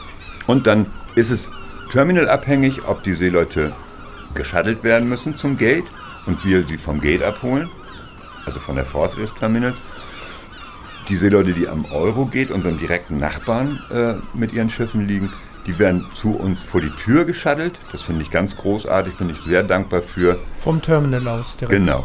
Und 0.47 0.67
dann 0.67 0.87
ist 1.15 1.31
es 1.31 1.51
terminalabhängig, 1.91 2.87
ob 2.87 3.03
die 3.03 3.15
Seeleute 3.15 3.73
geschattelt 4.35 4.85
werden 4.85 5.09
müssen 5.09 5.37
zum 5.37 5.57
Gate 5.57 5.85
und 6.27 6.45
wir 6.45 6.65
sie 6.65 6.77
vom 6.77 7.01
Gate 7.01 7.23
abholen, 7.23 7.71
also 8.45 8.61
von 8.61 8.77
der 8.77 8.85
Pforte 8.85 9.21
des 9.21 9.35
Terminals 9.35 9.77
die 11.09 11.17
Seeleute, 11.17 11.53
die 11.53 11.69
am 11.69 11.85
Euro 11.87 12.27
geht, 12.27 12.51
unseren 12.51 12.79
direkten 12.79 13.19
Nachbarn 13.19 13.81
äh, 13.91 14.15
mit 14.35 14.53
ihren 14.53 14.71
Schiffen 14.71 15.07
liegen, 15.07 15.33
die 15.67 15.79
werden 15.79 16.07
zu 16.15 16.35
uns 16.35 16.63
vor 16.63 16.81
die 16.81 16.91
Tür 16.91 17.25
geschattelt. 17.25 17.75
Das 17.93 18.03
finde 18.03 18.23
ich 18.23 18.31
ganz 18.31 18.57
großartig, 18.57 19.17
bin 19.17 19.31
ich 19.31 19.39
sehr 19.43 19.63
dankbar 19.63 20.03
für. 20.03 20.39
Vom 20.61 20.81
Terminal 20.81 21.27
aus 21.29 21.57
direkt. 21.57 21.79
Genau. 21.79 22.05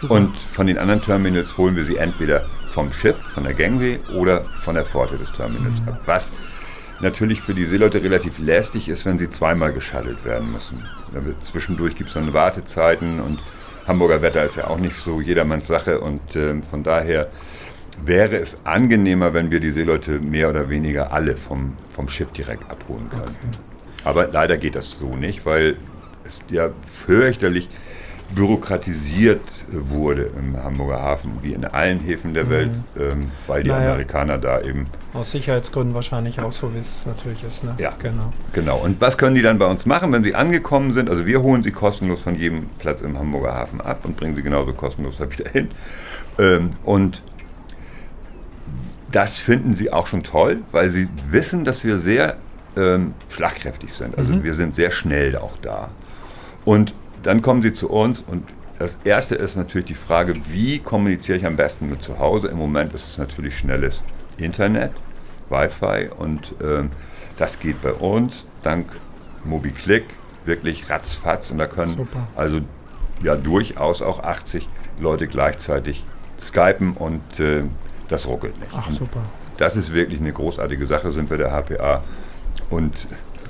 Super. 0.00 0.14
Und 0.14 0.38
von 0.38 0.66
den 0.66 0.78
anderen 0.78 1.02
Terminals 1.02 1.58
holen 1.58 1.76
wir 1.76 1.84
sie 1.84 1.96
entweder 1.96 2.46
vom 2.70 2.92
Schiff, 2.92 3.18
von 3.34 3.44
der 3.44 3.54
Gangway 3.54 3.98
oder 4.16 4.44
von 4.60 4.74
der 4.74 4.86
Pforte 4.86 5.18
des 5.18 5.30
Terminals 5.32 5.80
mhm. 5.82 5.88
ab. 5.88 6.02
Was 6.06 6.30
natürlich 7.00 7.40
für 7.40 7.54
die 7.54 7.66
Seeleute 7.66 8.02
relativ 8.02 8.38
lästig 8.38 8.88
ist, 8.88 9.04
wenn 9.04 9.18
sie 9.18 9.28
zweimal 9.28 9.72
geschattelt 9.72 10.24
werden 10.24 10.52
müssen. 10.52 10.82
Zwischendurch 11.42 11.96
gibt 11.96 12.08
es 12.08 12.14
dann 12.14 12.32
Wartezeiten 12.32 13.20
und 13.20 13.40
Hamburger 13.86 14.22
Wetter 14.22 14.44
ist 14.44 14.56
ja 14.56 14.68
auch 14.68 14.78
nicht 14.78 14.96
so 14.96 15.20
jedermanns 15.20 15.66
Sache 15.66 16.00
und 16.00 16.36
äh, 16.36 16.54
von 16.70 16.82
daher 16.82 17.28
wäre 18.04 18.36
es 18.36 18.64
angenehmer, 18.64 19.34
wenn 19.34 19.50
wir 19.50 19.60
die 19.60 19.70
Seeleute 19.70 20.18
mehr 20.18 20.48
oder 20.48 20.68
weniger 20.68 21.12
alle 21.12 21.36
vom, 21.36 21.74
vom 21.90 22.08
Schiff 22.08 22.32
direkt 22.32 22.70
abholen 22.70 23.08
können. 23.10 23.22
Okay. 23.22 23.58
Aber 24.04 24.28
leider 24.28 24.56
geht 24.56 24.74
das 24.74 24.92
so 24.92 25.16
nicht, 25.16 25.44
weil 25.44 25.76
es 26.24 26.38
ja 26.48 26.70
fürchterlich 26.92 27.68
bürokratisiert 28.34 29.40
wurde 29.72 30.30
im 30.38 30.56
Hamburger 30.56 31.00
Hafen, 31.00 31.38
wie 31.42 31.52
in 31.52 31.64
allen 31.64 32.00
Häfen 32.00 32.34
der 32.34 32.44
mhm. 32.44 32.50
Welt, 32.50 32.70
ähm, 32.98 33.20
weil 33.46 33.62
die 33.62 33.68
naja. 33.68 33.90
Amerikaner 33.90 34.38
da 34.38 34.60
eben. 34.60 34.86
Aus 35.14 35.30
Sicherheitsgründen 35.32 35.94
wahrscheinlich 35.94 36.40
auch 36.40 36.52
so, 36.52 36.74
wie 36.74 36.78
es 36.78 37.06
natürlich 37.06 37.44
ist. 37.44 37.64
Ne? 37.64 37.74
Ja, 37.78 37.92
genau. 37.98 38.32
genau. 38.52 38.78
Und 38.78 39.00
was 39.00 39.18
können 39.18 39.34
die 39.34 39.42
dann 39.42 39.58
bei 39.58 39.66
uns 39.66 39.86
machen, 39.86 40.12
wenn 40.12 40.24
sie 40.24 40.34
angekommen 40.34 40.92
sind? 40.92 41.10
Also 41.10 41.26
wir 41.26 41.42
holen 41.42 41.62
sie 41.62 41.70
kostenlos 41.72 42.20
von 42.20 42.36
jedem 42.36 42.66
Platz 42.78 43.00
im 43.00 43.18
Hamburger 43.18 43.54
Hafen 43.54 43.80
ab 43.80 44.04
und 44.04 44.16
bringen 44.16 44.34
sie 44.34 44.42
genauso 44.42 44.72
kostenlos 44.72 45.18
da 45.18 45.30
wieder 45.30 45.50
hin. 45.50 45.68
Ähm, 46.38 46.70
und 46.84 47.22
das 49.12 49.38
finden 49.38 49.74
sie 49.74 49.92
auch 49.92 50.06
schon 50.06 50.22
toll, 50.22 50.62
weil 50.70 50.90
sie 50.90 51.08
wissen, 51.30 51.64
dass 51.64 51.84
wir 51.84 51.98
sehr 51.98 52.36
ähm, 52.76 53.14
schlagkräftig 53.28 53.92
sind. 53.92 54.16
Also 54.16 54.32
mhm. 54.32 54.44
wir 54.44 54.54
sind 54.54 54.74
sehr 54.74 54.90
schnell 54.90 55.36
auch 55.36 55.56
da. 55.62 55.90
Und 56.64 56.94
dann 57.22 57.42
kommen 57.42 57.62
sie 57.62 57.72
zu 57.72 57.90
uns 57.90 58.20
und 58.20 58.44
das 58.78 58.98
erste 59.04 59.34
ist 59.34 59.56
natürlich 59.56 59.88
die 59.88 59.94
Frage, 59.94 60.34
wie 60.48 60.78
kommuniziere 60.78 61.36
ich 61.36 61.44
am 61.44 61.56
besten 61.56 61.90
mit 61.90 62.02
zu 62.02 62.18
Hause? 62.18 62.48
Im 62.48 62.56
Moment 62.56 62.94
ist 62.94 63.06
es 63.08 63.18
natürlich 63.18 63.58
schnelles 63.58 64.02
Internet, 64.38 64.92
Wi-Fi 65.50 66.08
und 66.16 66.54
ähm, 66.62 66.90
das 67.36 67.58
geht 67.58 67.82
bei 67.82 67.92
uns 67.92 68.46
dank 68.62 68.86
MobiClick 69.44 70.04
wirklich 70.46 70.88
ratzfatz 70.88 71.50
und 71.50 71.58
da 71.58 71.66
können 71.66 71.96
Super. 71.96 72.26
also 72.36 72.60
ja 73.22 73.36
durchaus 73.36 74.00
auch 74.00 74.22
80 74.22 74.66
Leute 74.98 75.26
gleichzeitig 75.26 76.04
skypen 76.38 76.92
und 76.92 77.38
äh, 77.38 77.64
das 78.10 78.26
ruckelt 78.26 78.58
nicht. 78.58 78.72
Ach, 78.74 78.90
super. 78.90 79.22
Das 79.56 79.76
ist 79.76 79.92
wirklich 79.94 80.20
eine 80.20 80.32
großartige 80.32 80.86
Sache, 80.86 81.12
sind 81.12 81.30
wir 81.30 81.38
der 81.38 81.50
HPA 81.50 82.02
und 82.70 82.94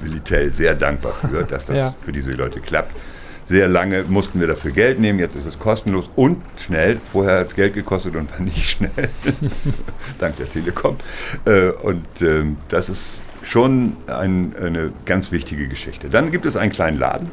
Willitel 0.01 0.53
sehr 0.53 0.75
dankbar 0.75 1.13
für, 1.13 1.45
dass 1.45 1.67
das 1.67 1.77
ja. 1.77 1.95
für 2.03 2.13
diese 2.13 2.33
Leute 2.33 2.61
klappt. 2.61 2.95
Sehr 3.49 3.67
lange 3.67 4.05
mussten 4.05 4.39
wir 4.39 4.47
dafür 4.47 4.71
Geld 4.71 5.01
nehmen, 5.01 5.19
jetzt 5.19 5.35
ist 5.35 5.47
es 5.47 5.59
kostenlos 5.59 6.09
und 6.15 6.41
schnell. 6.57 7.01
Vorher 7.13 7.41
hat 7.41 7.49
es 7.49 7.55
Geld 7.57 7.75
gekostet 7.75 8.15
und 8.15 8.31
war 8.31 8.41
nicht 8.41 8.71
schnell, 8.71 9.11
dank 10.19 10.37
der 10.37 10.49
Telekom. 10.49 10.97
Äh, 11.45 11.71
und 11.71 12.07
ähm, 12.21 12.59
das 12.69 12.89
ist 12.89 13.21
schon 13.43 13.97
ein, 14.07 14.55
eine 14.57 14.93
ganz 15.05 15.33
wichtige 15.33 15.67
Geschichte. 15.69 16.09
Dann 16.11 16.31
gibt 16.31 16.45
es 16.47 16.57
einen 16.57 16.71
kleinen 16.71 16.99
Laden, 16.99 17.31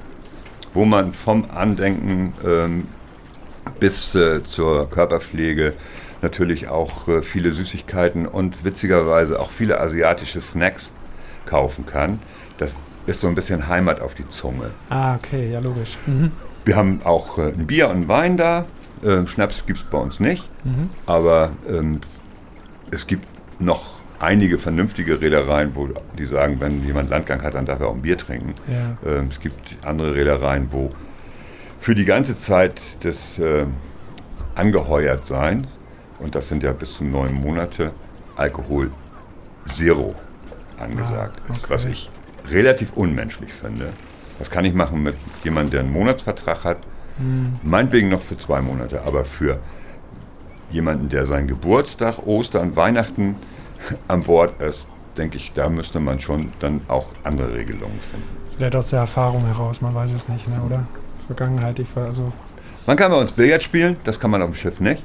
wo 0.73 0.85
man 0.85 1.13
vom 1.13 1.49
Andenken 1.51 2.33
ähm, 2.43 2.87
bis 3.79 4.15
äh, 4.15 4.43
zur 4.43 4.89
Körperpflege 4.89 5.73
natürlich 6.21 6.67
auch 6.67 7.07
äh, 7.07 7.21
viele 7.21 7.51
Süßigkeiten 7.51 8.25
und 8.25 8.63
witzigerweise 8.63 9.39
auch 9.39 9.51
viele 9.51 9.79
asiatische 9.79 10.41
Snacks 10.41 10.91
kaufen 11.45 11.85
kann. 11.85 12.19
Das 12.57 12.75
ist 13.05 13.21
so 13.21 13.27
ein 13.27 13.35
bisschen 13.35 13.67
Heimat 13.67 14.01
auf 14.01 14.15
die 14.15 14.27
Zunge. 14.27 14.71
Ah, 14.89 15.15
okay, 15.15 15.51
ja, 15.51 15.59
logisch. 15.59 15.97
Mhm. 16.05 16.31
Wir 16.65 16.75
haben 16.75 17.01
auch 17.03 17.37
äh, 17.37 17.53
ein 17.53 17.67
Bier 17.67 17.89
und 17.89 18.01
ein 18.01 18.07
Wein 18.07 18.37
da. 18.37 18.65
Äh, 19.03 19.25
Schnaps 19.27 19.65
gibt 19.65 19.79
es 19.79 19.85
bei 19.85 19.97
uns 19.97 20.19
nicht, 20.19 20.49
mhm. 20.63 20.89
aber 21.05 21.51
ähm, 21.69 22.01
es 22.91 23.07
gibt 23.07 23.25
noch 23.59 23.97
einige 24.19 24.57
vernünftige 24.57 25.21
Reedereien, 25.21 25.75
wo 25.75 25.89
die 26.17 26.25
sagen, 26.25 26.57
wenn 26.59 26.85
jemand 26.85 27.09
Landgang 27.09 27.43
hat, 27.43 27.53
dann 27.53 27.65
darf 27.65 27.79
er 27.79 27.87
auch 27.87 27.93
ein 27.93 28.01
Bier 28.01 28.17
trinken. 28.17 28.55
Ja. 28.67 28.97
Ähm, 29.09 29.29
es 29.31 29.39
gibt 29.39 29.77
andere 29.83 30.15
Reedereien, 30.15 30.67
wo 30.71 30.91
für 31.79 31.95
die 31.95 32.05
ganze 32.05 32.37
Zeit 32.39 32.81
des 33.03 33.37
äh, 33.37 33.65
Angeheuertsein 34.55 35.67
und 36.19 36.35
das 36.35 36.49
sind 36.49 36.63
ja 36.63 36.71
bis 36.71 36.93
zu 36.93 37.03
neun 37.03 37.33
Monate, 37.33 37.91
Alkohol 38.35 38.91
Zero 39.65 40.15
angesagt 40.79 41.41
ah, 41.41 41.49
okay. 41.49 41.53
ist, 41.53 41.69
was 41.69 41.85
ich 41.85 42.09
relativ 42.49 42.93
unmenschlich 42.93 43.53
finde. 43.53 43.89
Was 44.39 44.49
kann 44.49 44.65
ich 44.65 44.73
machen 44.73 45.01
mit 45.01 45.15
jemandem, 45.43 45.71
der 45.71 45.79
einen 45.81 45.91
Monatsvertrag 45.91 46.63
hat? 46.63 46.77
Hm. 47.17 47.59
Meinetwegen 47.63 48.09
noch 48.09 48.21
für 48.21 48.37
zwei 48.37 48.61
Monate, 48.61 49.01
aber 49.03 49.25
für 49.25 49.59
jemanden, 50.69 51.09
der 51.09 51.25
seinen 51.25 51.47
Geburtstag, 51.47 52.25
Ostern, 52.25 52.75
Weihnachten 52.75 53.35
an 54.07 54.21
Bord 54.21 54.61
ist, 54.61 54.85
denke 55.17 55.37
ich, 55.37 55.51
da 55.53 55.69
müsste 55.69 55.99
man 55.99 56.19
schon 56.19 56.51
dann 56.59 56.81
auch 56.87 57.07
andere 57.23 57.53
Regelungen 57.53 57.99
finden. 57.99 58.27
Vielleicht 58.55 58.75
aus 58.75 58.91
der 58.91 58.99
Erfahrung 58.99 59.45
heraus, 59.45 59.81
man 59.81 59.95
weiß 59.95 60.11
es 60.11 60.29
nicht, 60.29 60.47
ne, 60.47 60.61
oder? 60.63 60.87
Vergangenheit, 61.27 61.79
ich 61.79 61.95
war 61.95 62.05
also. 62.05 62.31
Man 62.85 62.95
kann 62.95 63.11
bei 63.11 63.17
uns 63.17 63.31
Billard 63.31 63.61
spielen, 63.61 63.97
das 64.03 64.19
kann 64.19 64.31
man 64.31 64.41
auf 64.41 64.49
dem 64.49 64.55
Schiff 64.55 64.79
nicht. 64.79 65.03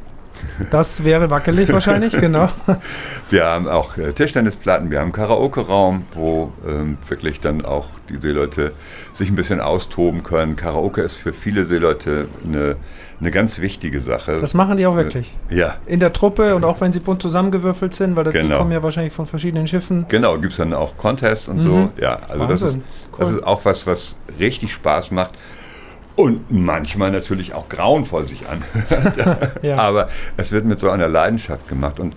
Das 0.71 1.05
wäre 1.05 1.31
wackelig 1.31 1.73
wahrscheinlich, 1.73 2.13
genau. 2.19 2.49
Wir 3.31 3.45
haben 3.45 3.69
auch 3.69 3.97
äh, 3.97 4.13
Tischtennisplatten, 4.13 4.91
wir 4.91 4.99
haben 4.99 5.07
einen 5.07 5.13
Karaoke-Raum, 5.13 6.05
wo 6.13 6.53
ähm, 6.67 6.99
wirklich 7.09 7.41
dann 7.41 7.65
auch 7.65 7.89
die 8.09 8.17
Seeleute 8.21 8.73
sich 9.15 9.29
ein 9.29 9.35
bisschen 9.35 9.61
austoben 9.61 10.23
können. 10.23 10.57
Karaoke 10.57 11.01
ist 11.03 11.15
für 11.15 11.33
viele 11.33 11.67
Seeleute 11.67 12.29
eine, 12.45 12.77
eine 13.21 13.31
ganz 13.31 13.61
wichtige 13.61 14.03
Sache. 14.03 14.39
Das 14.41 14.55
machen 14.55 14.77
die 14.77 14.87
auch 14.87 14.97
wirklich? 14.97 15.35
Äh, 15.51 15.59
ja. 15.59 15.77
In 15.87 16.01
der 16.01 16.13
Truppe 16.13 16.55
und 16.55 16.65
auch 16.65 16.81
wenn 16.81 16.93
sie 16.93 17.01
bunt 17.01 17.23
zusammengewürfelt 17.23 17.95
sind, 17.95 18.17
weil 18.17 18.25
das, 18.25 18.35
genau. 18.35 18.49
die 18.49 18.55
kommen 18.59 18.73
ja 18.73 18.83
wahrscheinlich 18.83 19.13
von 19.13 19.27
verschiedenen 19.27 19.67
Schiffen. 19.67 20.07
Genau, 20.09 20.39
gibt 20.39 20.53
es 20.53 20.59
dann 20.59 20.75
auch 20.75 20.97
Contests 20.97 21.49
und 21.49 21.59
mhm. 21.59 21.63
so. 21.63 21.93
Ja, 22.01 22.19
also 22.29 22.47
das 22.47 22.63
ist, 22.63 22.77
cool. 22.77 23.19
das 23.19 23.31
ist 23.35 23.45
auch 23.45 23.65
was, 23.65 23.87
was 23.87 24.17
richtig 24.39 24.73
Spaß 24.73 25.11
macht 25.11 25.33
und 26.17 26.51
manchmal 26.51 27.11
natürlich 27.11 27.55
auch 27.55 27.69
grauenvoll 27.69 28.29
sich 28.29 28.45
anhört. 28.49 29.59
ja. 29.63 29.77
Aber 29.77 30.09
es 30.37 30.53
wird 30.53 30.65
mit 30.65 30.81
so 30.81 30.91
einer 30.91 31.09
Leidenschaft 31.09 31.69
gemacht. 31.69 31.99
Und 31.99 32.15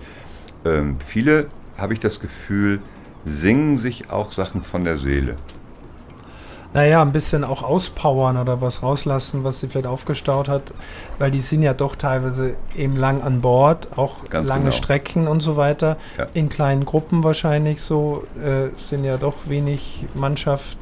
ähm, 0.64 0.98
viele, 1.04 1.46
habe 1.78 1.94
ich 1.94 2.00
das 2.00 2.20
Gefühl, 2.20 2.80
singen 3.24 3.78
sich 3.78 4.10
auch 4.10 4.32
Sachen 4.32 4.62
von 4.62 4.84
der 4.84 4.98
Seele. 4.98 5.36
Naja, 6.74 7.00
ein 7.00 7.12
bisschen 7.12 7.42
auch 7.42 7.62
auspowern 7.62 8.36
oder 8.36 8.60
was 8.60 8.82
rauslassen, 8.82 9.44
was 9.44 9.60
sie 9.60 9.68
vielleicht 9.68 9.86
aufgestaut 9.86 10.48
hat, 10.48 10.62
weil 11.18 11.30
die 11.30 11.40
sind 11.40 11.62
ja 11.62 11.72
doch 11.72 11.96
teilweise 11.96 12.54
eben 12.76 12.96
lang 12.96 13.22
an 13.22 13.40
Bord, 13.40 13.88
auch 13.96 14.28
Ganz 14.28 14.46
lange 14.46 14.64
genau. 14.64 14.76
Strecken 14.76 15.26
und 15.26 15.40
so 15.40 15.56
weiter. 15.56 15.96
Ja. 16.18 16.26
In 16.34 16.50
kleinen 16.50 16.84
Gruppen 16.84 17.24
wahrscheinlich 17.24 17.80
so, 17.80 18.24
äh, 18.38 18.76
sind 18.76 19.04
ja 19.04 19.16
doch 19.16 19.34
wenig 19.46 20.04
Mannschaft 20.14 20.76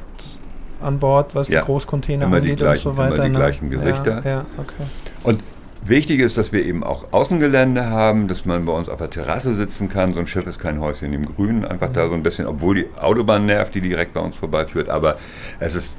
an 0.85 0.99
Bord, 0.99 1.35
was 1.35 1.49
ja, 1.49 1.59
die 1.59 1.65
Großcontainer 1.65 2.25
immer 2.25 2.37
angeht 2.37 2.57
gleichen, 2.57 2.87
und 2.87 2.95
so 2.95 2.97
weiter. 2.97 3.15
Immer 3.15 3.23
die 3.25 3.31
ne? 3.31 3.37
gleichen 3.37 3.69
Gesichter. 3.69 4.21
Ja, 4.23 4.29
ja, 4.29 4.45
okay. 4.57 4.83
Und 5.23 5.43
wichtig 5.83 6.19
ist, 6.19 6.37
dass 6.37 6.51
wir 6.51 6.63
eben 6.65 6.83
auch 6.83 7.11
Außengelände 7.11 7.89
haben, 7.89 8.27
dass 8.27 8.45
man 8.45 8.65
bei 8.65 8.73
uns 8.73 8.89
auf 8.89 8.97
der 8.97 9.09
Terrasse 9.09 9.53
sitzen 9.55 9.89
kann. 9.89 10.13
So 10.13 10.19
ein 10.19 10.27
Schiff 10.27 10.45
ist 10.47 10.59
kein 10.59 10.79
Häuschen 10.79 11.13
im 11.13 11.25
Grünen, 11.25 11.65
einfach 11.65 11.89
mhm. 11.89 11.93
da 11.93 12.07
so 12.07 12.13
ein 12.13 12.23
bisschen, 12.23 12.47
obwohl 12.47 12.75
die 12.75 12.85
Autobahn 12.99 13.45
nervt, 13.45 13.75
die 13.75 13.81
direkt 13.81 14.13
bei 14.13 14.21
uns 14.21 14.37
vorbeiführt. 14.37 14.89
Aber 14.89 15.17
es 15.59 15.75
ist 15.75 15.97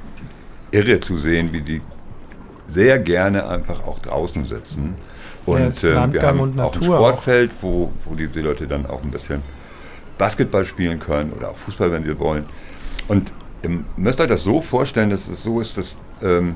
irre 0.71 0.99
zu 0.99 1.17
sehen, 1.17 1.53
wie 1.53 1.61
die 1.61 1.81
sehr 2.69 2.99
gerne 2.99 3.47
einfach 3.47 3.85
auch 3.85 3.99
draußen 3.99 4.45
sitzen. 4.45 4.95
Und 5.45 5.83
äh, 5.83 6.13
wir 6.13 6.21
haben 6.21 6.59
auch 6.59 6.75
ein 6.75 6.83
Sportfeld, 6.83 7.51
wo, 7.61 7.91
wo 8.03 8.15
die 8.15 8.27
Leute 8.41 8.67
dann 8.67 8.85
auch 8.85 9.01
ein 9.01 9.11
bisschen 9.11 9.41
Basketball 10.17 10.65
spielen 10.65 10.99
können 10.99 11.31
oder 11.31 11.51
auch 11.51 11.55
Fußball, 11.55 11.91
wenn 11.91 12.05
wir 12.05 12.19
wollen. 12.19 12.45
Und 13.07 13.31
ihr 13.63 13.79
müsst 13.95 14.19
euch 14.19 14.27
das 14.27 14.43
so 14.43 14.61
vorstellen, 14.61 15.09
dass 15.09 15.27
es 15.27 15.43
so 15.43 15.59
ist, 15.59 15.77
dass 15.77 15.95
ähm, 16.21 16.55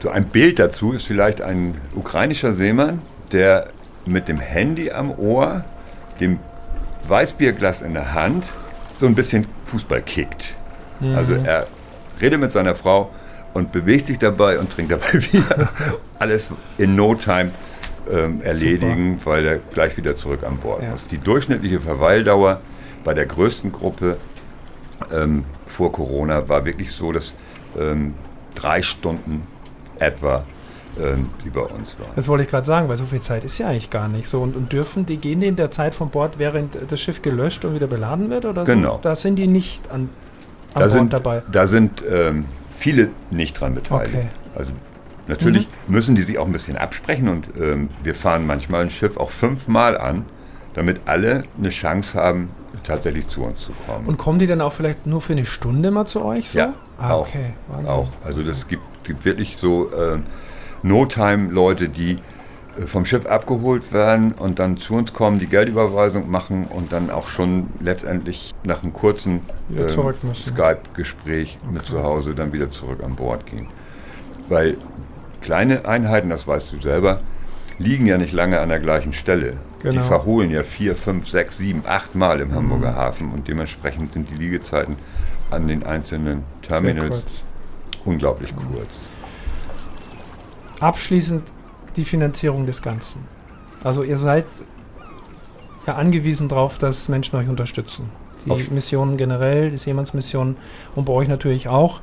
so 0.00 0.08
ein 0.08 0.24
Bild 0.26 0.58
dazu 0.58 0.92
ist 0.92 1.06
vielleicht 1.06 1.42
ein 1.42 1.80
ukrainischer 1.94 2.54
Seemann, 2.54 3.00
der 3.32 3.70
mit 4.06 4.28
dem 4.28 4.40
Handy 4.40 4.90
am 4.90 5.10
Ohr, 5.10 5.64
dem 6.20 6.38
Weißbierglas 7.08 7.82
in 7.82 7.94
der 7.94 8.14
Hand, 8.14 8.44
so 8.98 9.06
ein 9.06 9.14
bisschen 9.14 9.46
Fußball 9.66 10.02
kickt. 10.02 10.54
Mhm. 11.00 11.14
Also 11.14 11.34
er 11.34 11.66
redet 12.20 12.40
mit 12.40 12.52
seiner 12.52 12.74
Frau 12.74 13.10
und 13.52 13.72
bewegt 13.72 14.06
sich 14.06 14.18
dabei 14.18 14.58
und 14.58 14.72
trinkt 14.72 14.92
dabei 14.92 15.12
wieder. 15.32 15.68
Alles 16.18 16.48
in 16.78 16.94
no 16.94 17.14
time 17.14 17.50
ähm, 18.10 18.40
erledigen, 18.42 19.18
Super. 19.18 19.30
weil 19.30 19.46
er 19.46 19.58
gleich 19.58 19.96
wieder 19.96 20.16
zurück 20.16 20.44
an 20.44 20.58
Bord 20.58 20.82
ja. 20.82 20.94
ist. 20.94 21.10
Die 21.10 21.18
durchschnittliche 21.18 21.80
Verweildauer 21.80 22.60
bei 23.04 23.14
der 23.14 23.26
größten 23.26 23.72
Gruppe 23.72 24.16
ähm, 25.12 25.44
vor 25.66 25.92
Corona 25.92 26.48
war 26.48 26.64
wirklich 26.64 26.92
so, 26.92 27.12
dass 27.12 27.34
ähm, 27.78 28.14
drei 28.54 28.82
Stunden 28.82 29.46
etwa 29.98 30.44
ähm, 30.98 31.30
die 31.44 31.50
bei 31.50 31.60
uns 31.60 31.98
waren. 31.98 32.10
Das 32.16 32.28
wollte 32.28 32.44
ich 32.44 32.50
gerade 32.50 32.66
sagen, 32.66 32.88
weil 32.88 32.96
so 32.96 33.06
viel 33.06 33.20
Zeit 33.20 33.44
ist 33.44 33.58
ja 33.58 33.68
eigentlich 33.68 33.90
gar 33.90 34.08
nicht 34.08 34.28
so. 34.28 34.40
Und, 34.40 34.56
und, 34.56 34.72
dürfen 34.72 35.06
die 35.06 35.18
gehen 35.18 35.40
die 35.40 35.46
in 35.46 35.56
der 35.56 35.70
Zeit 35.70 35.94
von 35.94 36.10
Bord, 36.10 36.38
während 36.38 36.76
das 36.90 37.00
Schiff 37.00 37.22
gelöscht 37.22 37.64
und 37.64 37.74
wieder 37.74 37.86
beladen 37.86 38.30
wird? 38.30 38.44
Oder 38.44 38.64
genau. 38.64 38.94
So? 38.94 39.00
Da 39.02 39.16
sind 39.16 39.36
die 39.36 39.46
nicht 39.46 39.82
an, 39.90 40.00
an 40.00 40.08
da 40.74 40.80
Bord 40.80 40.92
sind, 40.92 41.12
dabei. 41.12 41.42
Da 41.50 41.66
sind 41.66 42.02
ähm, 42.10 42.46
viele 42.70 43.10
nicht 43.30 43.60
dran 43.60 43.74
beteiligt. 43.74 44.14
Okay. 44.14 44.26
Also 44.56 44.72
natürlich 45.28 45.68
mhm. 45.86 45.94
müssen 45.94 46.16
die 46.16 46.22
sich 46.22 46.38
auch 46.38 46.46
ein 46.46 46.52
bisschen 46.52 46.76
absprechen 46.76 47.28
und 47.28 47.46
ähm, 47.60 47.88
wir 48.02 48.14
fahren 48.14 48.46
manchmal 48.46 48.82
ein 48.82 48.90
Schiff 48.90 49.16
auch 49.16 49.30
fünfmal 49.30 49.96
an, 49.96 50.24
damit 50.74 51.02
alle 51.06 51.44
eine 51.56 51.70
Chance 51.70 52.18
haben, 52.18 52.48
tatsächlich 52.82 53.28
zu 53.28 53.42
uns 53.42 53.60
zu 53.60 53.72
kommen. 53.86 54.06
Und 54.06 54.18
kommen 54.18 54.38
die 54.38 54.46
dann 54.46 54.60
auch 54.60 54.72
vielleicht 54.72 55.06
nur 55.06 55.20
für 55.20 55.32
eine 55.32 55.46
Stunde 55.46 55.90
mal 55.90 56.06
zu 56.06 56.24
euch? 56.24 56.50
So? 56.50 56.58
Ja, 56.58 56.74
ah, 56.98 57.14
auch, 57.14 57.28
okay. 57.28 57.54
auch. 57.86 58.08
Also 58.24 58.42
das 58.42 58.68
gibt, 58.68 58.82
gibt 59.04 59.24
wirklich 59.24 59.56
so 59.60 59.90
äh, 59.90 60.18
No-Time-Leute, 60.82 61.88
die 61.88 62.18
äh, 62.78 62.86
vom 62.86 63.04
Schiff 63.04 63.26
abgeholt 63.26 63.92
werden 63.92 64.32
und 64.32 64.58
dann 64.58 64.76
zu 64.76 64.94
uns 64.94 65.12
kommen, 65.12 65.38
die 65.38 65.46
Geldüberweisung 65.46 66.30
machen 66.30 66.66
und 66.66 66.92
dann 66.92 67.10
auch 67.10 67.28
schon 67.28 67.68
letztendlich 67.80 68.52
nach 68.64 68.82
einem 68.82 68.92
kurzen 68.92 69.40
äh, 69.74 69.88
Skype-Gespräch 69.88 71.58
okay. 71.62 71.72
mit 71.72 71.86
zu 71.86 72.02
Hause 72.02 72.34
dann 72.34 72.52
wieder 72.52 72.70
zurück 72.70 73.02
an 73.02 73.16
Bord 73.16 73.46
gehen. 73.46 73.68
Weil 74.48 74.76
kleine 75.40 75.84
Einheiten, 75.86 76.30
das 76.30 76.46
weißt 76.46 76.72
du 76.72 76.80
selber, 76.80 77.20
liegen 77.80 78.06
ja 78.06 78.18
nicht 78.18 78.32
lange 78.32 78.60
an 78.60 78.68
der 78.68 78.78
gleichen 78.78 79.12
Stelle. 79.12 79.56
Genau. 79.82 79.92
Die 79.94 80.06
verholen 80.06 80.50
ja 80.50 80.62
vier, 80.62 80.94
fünf, 80.94 81.28
sechs, 81.28 81.56
sieben, 81.56 81.82
acht 81.86 82.14
Mal 82.14 82.40
im 82.40 82.54
Hamburger 82.54 82.92
mhm. 82.92 82.96
Hafen 82.96 83.32
und 83.32 83.48
dementsprechend 83.48 84.12
sind 84.12 84.30
die 84.30 84.34
Liegezeiten 84.34 84.96
an 85.50 85.66
den 85.66 85.82
einzelnen 85.82 86.44
Terminals 86.62 87.42
unglaublich 88.04 88.54
kurz. 88.54 88.88
Abschließend 90.80 91.42
die 91.96 92.04
Finanzierung 92.04 92.66
des 92.66 92.82
Ganzen. 92.82 93.26
Also 93.82 94.02
ihr 94.02 94.18
seid 94.18 94.46
ja 95.86 95.96
angewiesen 95.96 96.48
darauf, 96.48 96.78
dass 96.78 97.08
Menschen 97.08 97.36
euch 97.36 97.48
unterstützen. 97.48 98.10
Die 98.44 98.50
Auf 98.50 98.70
Missionen 98.70 99.16
generell, 99.16 99.70
die 99.70 99.76
Seemannsmission 99.78 100.56
und 100.94 101.04
bei 101.04 101.12
euch 101.12 101.28
natürlich 101.28 101.68
auch. 101.68 102.00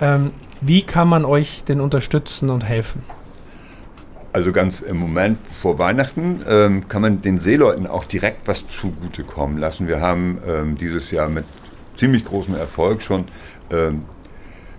Ähm, 0.00 0.32
wie 0.60 0.82
kann 0.82 1.08
man 1.08 1.24
euch 1.24 1.64
denn 1.64 1.80
unterstützen 1.80 2.50
und 2.50 2.62
helfen? 2.62 3.02
Also 4.32 4.52
ganz 4.52 4.80
im 4.80 4.96
Moment 4.96 5.38
vor 5.50 5.78
Weihnachten 5.78 6.42
ähm, 6.46 6.88
kann 6.88 7.02
man 7.02 7.20
den 7.20 7.38
Seeleuten 7.38 7.86
auch 7.88 8.04
direkt 8.04 8.46
was 8.46 8.68
zugutekommen 8.68 9.58
lassen. 9.58 9.88
Wir 9.88 10.00
haben 10.00 10.38
ähm, 10.46 10.78
dieses 10.78 11.10
Jahr 11.10 11.28
mit 11.28 11.44
ziemlich 11.96 12.24
großem 12.24 12.54
Erfolg 12.54 13.02
schon 13.02 13.24
ähm, 13.72 14.04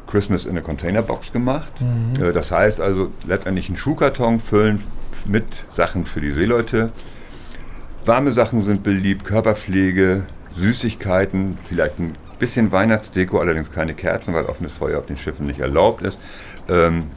Christmas 0.07 0.45
in 0.45 0.57
a 0.57 0.61
Containerbox 0.61 1.33
gemacht. 1.33 1.73
Mhm. 1.81 2.23
Äh, 2.23 2.31
das 2.31 2.51
heißt 2.51 2.79
also 2.79 3.11
letztendlich 3.25 3.67
einen 3.67 3.77
Schuhkarton 3.77 4.39
füllen 4.39 4.81
mit 5.25 5.45
Sachen 5.73 6.05
für 6.05 6.21
die 6.21 6.31
Seeleute. 6.31 6.91
Warme 8.05 8.31
Sachen 8.31 8.65
sind 8.65 8.83
beliebt, 8.83 9.25
Körperpflege, 9.25 10.23
Süßigkeiten, 10.55 11.57
vielleicht 11.65 11.99
ein 11.99 12.15
bisschen 12.39 12.71
Weihnachtsdeko, 12.71 13.39
allerdings 13.39 13.71
keine 13.71 13.93
Kerzen, 13.93 14.33
weil 14.33 14.45
offenes 14.45 14.71
Feuer 14.71 14.97
auf 14.97 15.05
den 15.05 15.17
Schiffen 15.17 15.45
nicht 15.45 15.59
erlaubt 15.59 16.01
ist. 16.01 16.17
Ähm, 16.67 17.07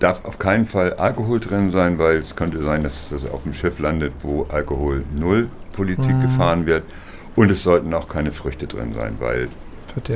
darf 0.00 0.24
auf 0.24 0.38
keinen 0.38 0.66
Fall 0.66 0.94
Alkohol 0.94 1.38
drin 1.38 1.70
sein, 1.70 1.98
weil 1.98 2.18
es 2.18 2.34
könnte 2.34 2.62
sein, 2.62 2.82
dass 2.82 3.08
das 3.10 3.30
auf 3.30 3.44
dem 3.44 3.54
Schiff 3.54 3.78
landet, 3.78 4.12
wo 4.22 4.44
Alkohol 4.48 5.04
null 5.14 5.48
Politik 5.72 6.16
mhm. 6.16 6.20
gefahren 6.22 6.66
wird. 6.66 6.82
Und 7.36 7.50
es 7.50 7.62
sollten 7.62 7.94
auch 7.94 8.08
keine 8.08 8.32
Früchte 8.32 8.66
drin 8.66 8.94
sein, 8.96 9.16
weil 9.18 9.48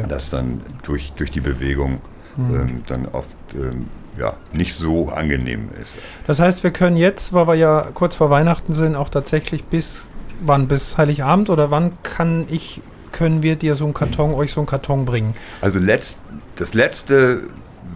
das 0.08 0.30
dann 0.30 0.60
durch, 0.82 1.12
durch 1.12 1.30
die 1.30 1.40
Bewegung 1.40 2.00
mhm. 2.36 2.54
ähm, 2.54 2.82
dann 2.86 3.06
oft 3.06 3.36
ähm, 3.54 3.86
ja, 4.18 4.34
nicht 4.52 4.74
so 4.74 5.08
angenehm 5.08 5.68
ist. 5.80 5.96
Das 6.26 6.40
heißt, 6.40 6.62
wir 6.64 6.70
können 6.70 6.96
jetzt, 6.96 7.32
weil 7.32 7.46
wir 7.46 7.54
ja 7.54 7.88
kurz 7.94 8.16
vor 8.16 8.30
Weihnachten 8.30 8.74
sind, 8.74 8.96
auch 8.96 9.08
tatsächlich 9.08 9.64
bis 9.64 10.06
wann? 10.40 10.68
Bis 10.68 10.96
Heiligabend 10.98 11.50
oder 11.50 11.70
wann 11.70 11.92
kann 12.02 12.46
ich, 12.48 12.80
können 13.12 13.42
wir 13.42 13.56
dir 13.56 13.74
so 13.74 13.84
einen 13.84 13.94
Karton, 13.94 14.34
euch 14.34 14.52
so 14.52 14.60
einen 14.60 14.66
Karton 14.66 15.04
bringen? 15.04 15.34
Also 15.60 15.78
letzt, 15.78 16.20
das 16.56 16.74
letzte 16.74 17.44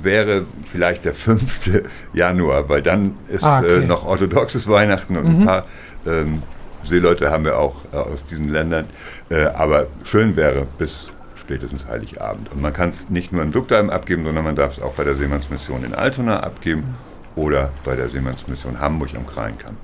wäre 0.02 0.44
vielleicht 0.70 1.04
der 1.04 1.14
5. 1.14 1.82
Januar, 2.12 2.68
weil 2.68 2.82
dann 2.82 3.16
ist 3.28 3.44
ah, 3.44 3.60
okay. 3.60 3.82
äh, 3.82 3.86
noch 3.86 4.04
orthodoxes 4.06 4.68
Weihnachten 4.68 5.16
und 5.16 5.24
mhm. 5.24 5.40
ein 5.40 5.46
paar 5.46 5.64
ähm, 6.06 6.42
Seeleute 6.84 7.30
haben 7.30 7.44
wir 7.44 7.58
auch 7.58 7.76
äh, 7.92 7.96
aus 7.96 8.24
diesen 8.24 8.48
Ländern. 8.48 8.86
Äh, 9.30 9.44
aber 9.46 9.86
schön 10.04 10.36
wäre 10.36 10.66
bis 10.78 11.10
spätestens 11.36 11.86
Heiligabend. 11.86 12.52
Und 12.52 12.60
man 12.60 12.72
kann 12.72 12.90
es 12.90 13.08
nicht 13.08 13.32
nur 13.32 13.42
in 13.42 13.50
Duktheim 13.50 13.90
abgeben, 13.90 14.24
sondern 14.24 14.44
man 14.44 14.56
darf 14.56 14.76
es 14.76 14.82
auch 14.82 14.94
bei 14.94 15.04
der 15.04 15.16
Seemannsmission 15.16 15.84
in 15.84 15.94
Altona 15.94 16.40
abgeben 16.40 16.94
oder 17.36 17.70
bei 17.84 17.96
der 17.96 18.08
Seemannsmission 18.08 18.80
Hamburg 18.80 19.10
am 19.14 19.26
Kraienkamp. 19.26 19.78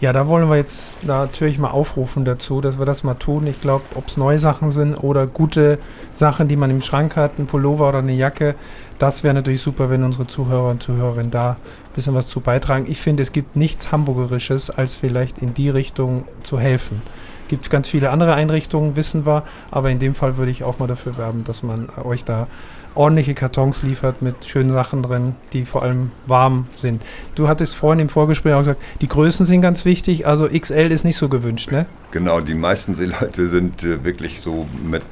Ja, 0.00 0.12
da 0.12 0.28
wollen 0.28 0.48
wir 0.48 0.56
jetzt 0.56 1.04
natürlich 1.04 1.58
mal 1.58 1.70
aufrufen 1.70 2.24
dazu, 2.24 2.60
dass 2.60 2.78
wir 2.78 2.86
das 2.86 3.02
mal 3.02 3.14
tun. 3.14 3.48
Ich 3.48 3.60
glaube, 3.60 3.82
ob 3.96 4.06
es 4.06 4.16
neue 4.16 4.38
Sachen 4.38 4.70
sind 4.70 4.94
oder 4.94 5.26
gute 5.26 5.80
Sachen, 6.14 6.46
die 6.46 6.54
man 6.54 6.70
im 6.70 6.82
Schrank 6.82 7.16
hat, 7.16 7.38
ein 7.38 7.46
Pullover 7.46 7.88
oder 7.88 7.98
eine 7.98 8.12
Jacke, 8.12 8.54
das 9.00 9.24
wäre 9.24 9.34
natürlich 9.34 9.60
super, 9.60 9.90
wenn 9.90 10.04
unsere 10.04 10.28
Zuhörer 10.28 10.70
und 10.70 10.82
Zuhörerinnen 10.82 11.32
da 11.32 11.50
ein 11.50 11.94
bisschen 11.96 12.14
was 12.14 12.28
zu 12.28 12.40
beitragen. 12.40 12.86
Ich 12.88 13.00
finde, 13.00 13.24
es 13.24 13.32
gibt 13.32 13.56
nichts 13.56 13.90
Hamburgerisches, 13.90 14.70
als 14.70 14.96
vielleicht 14.96 15.38
in 15.38 15.54
die 15.54 15.68
Richtung 15.68 16.24
zu 16.44 16.60
helfen 16.60 17.02
gibt 17.48 17.70
ganz 17.70 17.88
viele 17.88 18.10
andere 18.10 18.34
Einrichtungen, 18.34 18.96
wissen 18.96 19.26
wir, 19.26 19.44
aber 19.70 19.90
in 19.90 19.98
dem 19.98 20.14
Fall 20.14 20.36
würde 20.36 20.50
ich 20.50 20.64
auch 20.64 20.78
mal 20.78 20.86
dafür 20.86 21.18
werben, 21.18 21.44
dass 21.44 21.62
man 21.62 21.88
euch 22.04 22.24
da 22.24 22.46
ordentliche 22.94 23.34
Kartons 23.34 23.82
liefert 23.82 24.22
mit 24.22 24.44
schönen 24.44 24.72
Sachen 24.72 25.02
drin, 25.02 25.36
die 25.52 25.64
vor 25.64 25.82
allem 25.82 26.10
warm 26.26 26.66
sind. 26.76 27.02
Du 27.34 27.48
hattest 27.48 27.76
vorhin 27.76 28.00
im 28.00 28.08
Vorgespräch 28.08 28.54
auch 28.54 28.60
gesagt, 28.60 28.82
die 29.00 29.08
Größen 29.08 29.46
sind 29.46 29.62
ganz 29.62 29.84
wichtig, 29.84 30.26
also 30.26 30.48
XL 30.48 30.90
ist 30.90 31.04
nicht 31.04 31.16
so 31.16 31.28
gewünscht, 31.28 31.70
ne? 31.70 31.86
Genau, 32.10 32.40
die 32.40 32.54
meisten 32.54 32.96
Seeleute 32.96 33.48
sind 33.50 33.82
äh, 33.84 34.02
wirklich 34.02 34.40
so 34.40 34.66
mit 34.84 35.04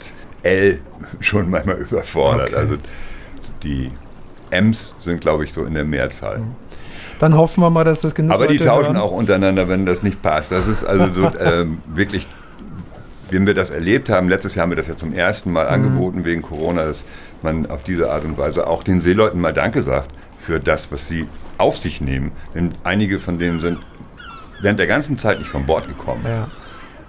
L 0.43 0.81
schon 1.21 1.49
manchmal 1.49 1.77
überfordert. 1.77 2.49
Okay. 2.49 2.57
Also 2.57 2.77
die 3.63 3.91
Ms 4.51 4.95
sind, 5.01 5.21
glaube 5.21 5.45
ich, 5.45 5.53
so 5.53 5.65
in 5.65 5.75
der 5.75 5.85
Mehrzahl. 5.85 6.39
Mhm. 6.39 6.66
Dann 7.19 7.35
hoffen 7.35 7.63
wir 7.63 7.71
mal, 7.71 7.85
dass 7.85 8.03
das 8.03 8.15
genug 8.15 8.33
Aber 8.33 8.47
die 8.47 8.59
tauschen 8.59 8.95
hören. 8.95 8.97
auch 8.97 9.13
untereinander, 9.13 9.69
wenn 9.69 9.87
das 9.87 10.03
nicht 10.03 10.23
passt. 10.23 10.53
Das 10.53 10.69
ist 10.69 10.85
also 10.85 11.07
so, 11.13 11.31
ähm, 11.41 11.79
wirklich, 11.87 12.29
wenn 13.31 13.47
wir 13.47 13.55
das 13.55 13.71
erlebt 13.71 14.09
haben, 14.09 14.29
letztes 14.29 14.55
Jahr 14.55 14.65
haben 14.65 14.71
wir 14.71 14.77
das 14.77 14.89
ja 14.89 14.97
zum 14.97 15.13
ersten 15.13 15.53
Mal 15.53 15.67
mhm. 15.67 15.73
angeboten 15.73 16.25
wegen 16.25 16.43
Corona, 16.43 16.85
dass 16.85 17.05
man 17.43 17.67
auf 17.67 17.83
diese 17.83 18.11
Art 18.11 18.25
und 18.25 18.39
Weise 18.39 18.67
auch 18.67 18.83
den 18.83 19.01
Seeleuten 19.01 19.41
mal 19.41 19.53
Danke 19.53 19.83
sagt 19.83 20.11
für 20.39 20.61
das, 20.61 20.93
was 20.93 21.09
sie 21.09 21.27
auf 21.59 21.79
sich 21.79 22.01
nehmen. 22.01 22.33
Denn 22.55 22.73
einige 22.85 23.19
von 23.19 23.39
denen 23.39 23.61
sind 23.61 23.79
während 24.61 24.79
der 24.79 24.87
ganzen 24.87 25.19
Zeit 25.19 25.39
nicht 25.39 25.49
von 25.49 25.67
Bord 25.67 25.89
gekommen. 25.89 26.25
Ja. 26.27 26.49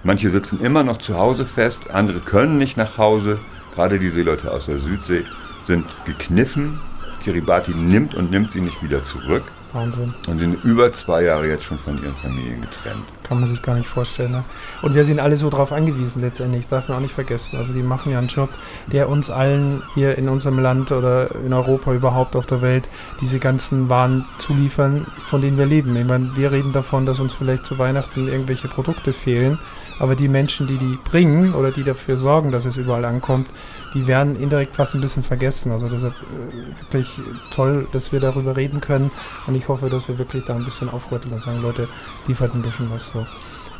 Manche 0.04 0.30
sitzen 0.30 0.60
immer 0.60 0.84
noch 0.84 0.98
zu 0.98 1.18
Hause 1.18 1.44
fest, 1.44 1.90
andere 1.92 2.20
können 2.20 2.56
nicht 2.56 2.76
nach 2.76 2.98
Hause. 2.98 3.38
Gerade 3.74 3.98
die 3.98 4.10
Seeleute 4.10 4.50
aus 4.50 4.66
der 4.66 4.78
Südsee 4.78 5.24
sind 5.66 5.84
gekniffen. 6.04 6.80
Kiribati 7.22 7.72
nimmt 7.72 8.14
und 8.14 8.30
nimmt 8.30 8.52
sie 8.52 8.60
nicht 8.60 8.82
wieder 8.82 9.02
zurück. 9.04 9.44
Wahnsinn. 9.78 10.14
Und 10.26 10.38
sind 10.38 10.64
über 10.64 10.92
zwei 10.92 11.22
Jahre 11.22 11.48
jetzt 11.48 11.64
schon 11.64 11.78
von 11.78 12.02
ihren 12.02 12.14
Familien 12.16 12.60
getrennt. 12.60 13.04
Kann 13.22 13.40
man 13.40 13.48
sich 13.48 13.62
gar 13.62 13.74
nicht 13.74 13.88
vorstellen. 13.88 14.32
Ne? 14.32 14.44
Und 14.82 14.94
wir 14.94 15.04
sind 15.04 15.20
alle 15.20 15.36
so 15.36 15.50
darauf 15.50 15.72
angewiesen 15.72 16.22
letztendlich, 16.22 16.62
das 16.62 16.70
darf 16.70 16.88
man 16.88 16.98
auch 16.98 17.02
nicht 17.02 17.14
vergessen. 17.14 17.58
Also 17.58 17.72
die 17.72 17.82
machen 17.82 18.12
ja 18.12 18.18
einen 18.18 18.28
Job, 18.28 18.50
der 18.90 19.08
uns 19.08 19.30
allen 19.30 19.82
hier 19.94 20.16
in 20.18 20.28
unserem 20.28 20.58
Land 20.58 20.92
oder 20.92 21.34
in 21.34 21.52
Europa 21.52 21.92
überhaupt 21.92 22.36
auf 22.36 22.46
der 22.46 22.62
Welt 22.62 22.88
diese 23.20 23.38
ganzen 23.38 23.88
Waren 23.88 24.24
zuliefern, 24.38 25.06
von 25.24 25.40
denen 25.40 25.58
wir 25.58 25.66
leben. 25.66 25.94
Ich 25.96 26.06
meine, 26.06 26.36
wir 26.36 26.52
reden 26.52 26.72
davon, 26.72 27.06
dass 27.06 27.20
uns 27.20 27.34
vielleicht 27.34 27.66
zu 27.66 27.78
Weihnachten 27.78 28.28
irgendwelche 28.28 28.68
Produkte 28.68 29.12
fehlen, 29.12 29.58
aber 29.98 30.14
die 30.14 30.28
Menschen, 30.28 30.66
die 30.66 30.78
die 30.78 30.98
bringen 31.04 31.54
oder 31.54 31.70
die 31.70 31.84
dafür 31.84 32.16
sorgen, 32.16 32.52
dass 32.52 32.64
es 32.64 32.76
überall 32.76 33.04
ankommt, 33.04 33.48
die 33.94 34.06
werden 34.06 34.36
indirekt 34.36 34.76
fast 34.76 34.94
ein 34.94 35.00
bisschen 35.00 35.22
vergessen. 35.22 35.72
Also 35.72 35.88
deshalb 35.88 36.14
äh, 36.14 36.82
wirklich 36.82 37.20
toll, 37.50 37.86
dass 37.92 38.12
wir 38.12 38.20
darüber 38.20 38.56
reden 38.56 38.80
können 38.80 39.10
und 39.46 39.54
ich 39.54 39.68
hoffe, 39.68 39.88
dass 39.90 40.08
wir 40.08 40.18
wirklich 40.18 40.44
da 40.44 40.54
ein 40.54 40.64
bisschen 40.64 40.88
aufrütteln 40.88 41.32
und 41.32 41.42
sagen, 41.42 41.62
Leute, 41.62 41.88
liefert 42.26 42.54
ein 42.54 42.62
bisschen 42.62 42.90
was 42.90 43.08
so. 43.08 43.26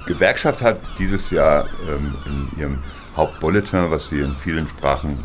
Gewerkschaft 0.06 0.62
hat 0.62 0.80
dieses 0.98 1.30
Jahr 1.30 1.66
ähm, 1.88 2.14
in 2.24 2.60
ihrem 2.60 2.78
Hauptbulletin, 3.16 3.90
was 3.90 4.08
sie 4.08 4.20
in 4.20 4.34
vielen 4.36 4.66
Sprachen 4.68 5.18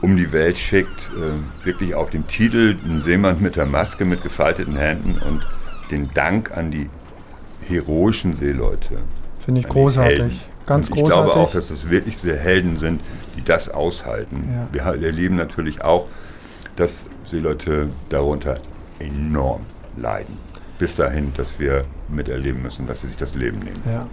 um 0.00 0.16
die 0.16 0.32
Welt 0.32 0.58
schickt, 0.58 1.10
äh, 1.10 1.64
wirklich 1.64 1.94
auch 1.94 2.10
den 2.10 2.26
Titel 2.26 2.76
Ein 2.84 3.00
Seemann 3.00 3.40
mit 3.40 3.56
der 3.56 3.66
Maske 3.66 4.04
mit 4.04 4.22
gefalteten 4.22 4.76
Händen 4.76 5.18
und 5.18 5.46
den 5.90 6.12
Dank 6.14 6.56
an 6.56 6.70
die 6.70 6.88
heroischen 7.68 8.32
Seeleute. 8.32 8.98
Finde 9.44 9.60
ich 9.60 9.68
großartig. 9.68 10.48
Ganz 10.70 10.88
und 10.88 10.98
ich 10.98 11.02
großartig. 11.02 11.32
glaube 11.32 11.48
auch, 11.48 11.52
dass 11.52 11.70
es 11.72 11.90
wirklich 11.90 12.16
diese 12.22 12.36
Helden 12.36 12.78
sind, 12.78 13.00
die 13.36 13.42
das 13.42 13.68
aushalten. 13.68 14.68
Ja. 14.72 14.94
Wir 14.94 15.04
erleben 15.04 15.34
natürlich 15.34 15.82
auch, 15.82 16.06
dass 16.76 17.06
Seeleute 17.28 17.88
darunter 18.08 18.58
enorm 19.00 19.62
leiden. 19.96 20.38
Bis 20.78 20.94
dahin, 20.94 21.32
dass 21.36 21.58
wir 21.58 21.86
miterleben 22.08 22.62
müssen, 22.62 22.86
dass 22.86 23.00
sie 23.00 23.08
sich 23.08 23.16
das 23.16 23.34
Leben 23.34 23.58
nehmen. 23.58 23.82
Ja. 23.84 24.06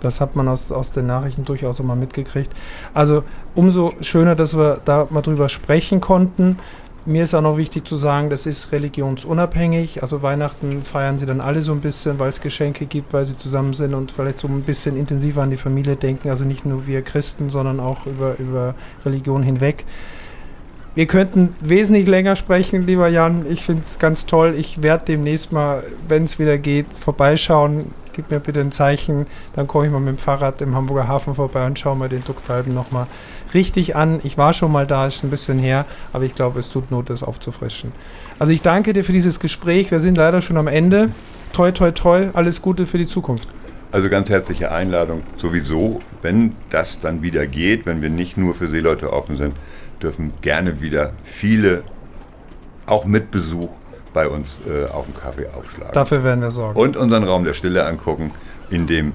Das 0.00 0.20
hat 0.20 0.36
man 0.36 0.46
aus, 0.46 0.70
aus 0.70 0.92
den 0.92 1.06
Nachrichten 1.06 1.44
durchaus 1.44 1.80
immer 1.80 1.96
mitgekriegt. 1.96 2.52
Also 2.94 3.24
umso 3.56 3.94
schöner, 4.00 4.36
dass 4.36 4.56
wir 4.56 4.80
da 4.84 5.08
mal 5.10 5.22
drüber 5.22 5.48
sprechen 5.48 6.00
konnten. 6.00 6.60
Mir 7.08 7.24
ist 7.24 7.34
auch 7.34 7.40
noch 7.40 7.56
wichtig 7.56 7.86
zu 7.86 7.96
sagen, 7.96 8.28
das 8.28 8.44
ist 8.44 8.70
religionsunabhängig. 8.70 10.02
Also 10.02 10.20
Weihnachten 10.20 10.82
feiern 10.82 11.16
sie 11.16 11.24
dann 11.24 11.40
alle 11.40 11.62
so 11.62 11.72
ein 11.72 11.80
bisschen, 11.80 12.18
weil 12.18 12.28
es 12.28 12.42
Geschenke 12.42 12.84
gibt, 12.84 13.14
weil 13.14 13.24
sie 13.24 13.34
zusammen 13.34 13.72
sind 13.72 13.94
und 13.94 14.12
vielleicht 14.12 14.40
so 14.40 14.46
ein 14.46 14.60
bisschen 14.60 14.94
intensiver 14.94 15.40
an 15.40 15.48
die 15.48 15.56
Familie 15.56 15.96
denken. 15.96 16.28
Also 16.28 16.44
nicht 16.44 16.66
nur 16.66 16.86
wir 16.86 17.00
Christen, 17.00 17.48
sondern 17.48 17.80
auch 17.80 18.04
über, 18.04 18.34
über 18.38 18.74
Religion 19.06 19.42
hinweg. 19.42 19.86
Wir 20.94 21.06
könnten 21.06 21.54
wesentlich 21.62 22.06
länger 22.06 22.36
sprechen, 22.36 22.82
lieber 22.82 23.08
Jan. 23.08 23.46
Ich 23.50 23.64
finde 23.64 23.84
es 23.84 23.98
ganz 23.98 24.26
toll. 24.26 24.54
Ich 24.54 24.82
werde 24.82 25.06
demnächst 25.06 25.50
mal, 25.50 25.84
wenn 26.08 26.24
es 26.24 26.38
wieder 26.38 26.58
geht, 26.58 26.88
vorbeischauen. 26.98 27.86
Gib 28.12 28.30
mir 28.30 28.38
bitte 28.38 28.60
ein 28.60 28.70
Zeichen. 28.70 29.26
Dann 29.54 29.66
komme 29.66 29.86
ich 29.86 29.92
mal 29.92 30.00
mit 30.00 30.08
dem 30.08 30.18
Fahrrad 30.18 30.60
im 30.60 30.74
Hamburger 30.74 31.08
Hafen 31.08 31.34
vorbei 31.34 31.64
und 31.64 31.78
schaue 31.78 31.96
mir 31.96 32.10
den 32.10 32.22
Ducktalben 32.22 32.74
nochmal 32.74 33.06
richtig 33.54 33.96
an. 33.96 34.20
Ich 34.22 34.38
war 34.38 34.52
schon 34.52 34.72
mal 34.72 34.86
da, 34.86 35.06
ist 35.06 35.24
ein 35.24 35.30
bisschen 35.30 35.58
her, 35.58 35.86
aber 36.12 36.24
ich 36.24 36.34
glaube, 36.34 36.60
es 36.60 36.68
tut 36.70 36.90
Not, 36.90 37.10
das 37.10 37.22
aufzufrischen. 37.22 37.92
Also 38.38 38.52
ich 38.52 38.62
danke 38.62 38.92
dir 38.92 39.04
für 39.04 39.12
dieses 39.12 39.40
Gespräch. 39.40 39.90
Wir 39.90 40.00
sind 40.00 40.16
leider 40.16 40.40
schon 40.40 40.56
am 40.56 40.68
Ende. 40.68 41.10
Toi, 41.52 41.72
toi, 41.72 41.90
toi. 41.90 42.28
Alles 42.34 42.62
Gute 42.62 42.86
für 42.86 42.98
die 42.98 43.06
Zukunft. 43.06 43.48
Also 43.90 44.08
ganz 44.10 44.28
herzliche 44.28 44.70
Einladung. 44.70 45.22
Sowieso, 45.38 46.00
wenn 46.20 46.54
das 46.70 46.98
dann 46.98 47.22
wieder 47.22 47.46
geht, 47.46 47.86
wenn 47.86 48.02
wir 48.02 48.10
nicht 48.10 48.36
nur 48.36 48.54
für 48.54 48.68
Seeleute 48.68 49.12
offen 49.12 49.36
sind, 49.36 49.54
dürfen 50.02 50.32
gerne 50.42 50.80
wieder 50.82 51.12
viele, 51.22 51.82
auch 52.86 53.06
mit 53.06 53.30
Besuch, 53.30 53.70
bei 54.12 54.28
uns 54.28 54.58
äh, 54.66 54.86
auf 54.86 55.06
dem 55.06 55.14
Kaffee 55.14 55.46
aufschlagen. 55.56 55.92
Dafür 55.92 56.24
werden 56.24 56.40
wir 56.40 56.50
sorgen. 56.50 56.78
Und 56.78 56.96
unseren 56.96 57.24
Raum 57.24 57.44
der 57.44 57.54
Stille 57.54 57.86
angucken, 57.86 58.32
in 58.70 58.86
dem 58.86 59.12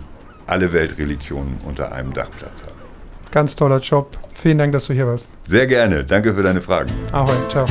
alle 0.47 0.73
Weltreligionen 0.73 1.59
unter 1.65 1.91
einem 1.91 2.13
Dach 2.13 2.29
Platz 2.37 2.61
haben. 2.61 2.73
Ganz 3.31 3.55
toller 3.55 3.79
Job. 3.79 4.17
Vielen 4.33 4.57
Dank, 4.57 4.73
dass 4.73 4.87
du 4.87 4.93
hier 4.93 5.07
warst. 5.07 5.27
Sehr 5.47 5.67
gerne. 5.67 6.03
Danke 6.03 6.33
für 6.33 6.43
deine 6.43 6.61
Fragen. 6.61 6.91
Ahoi. 7.11 7.35
Ciao. 7.49 7.65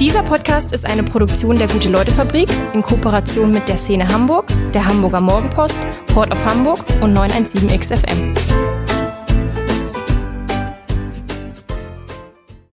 Dieser 0.00 0.22
Podcast 0.22 0.72
ist 0.72 0.84
eine 0.84 1.02
Produktion 1.02 1.56
der 1.56 1.68
Gute-Leute-Fabrik 1.68 2.48
in 2.74 2.82
Kooperation 2.82 3.52
mit 3.52 3.68
der 3.68 3.76
Szene 3.76 4.06
Hamburg, 4.08 4.46
der 4.74 4.84
Hamburger 4.84 5.20
Morgenpost, 5.20 5.78
Port 6.12 6.30
of 6.30 6.44
Hamburg 6.44 6.80
und 7.00 7.16
917XFM. 7.16 8.63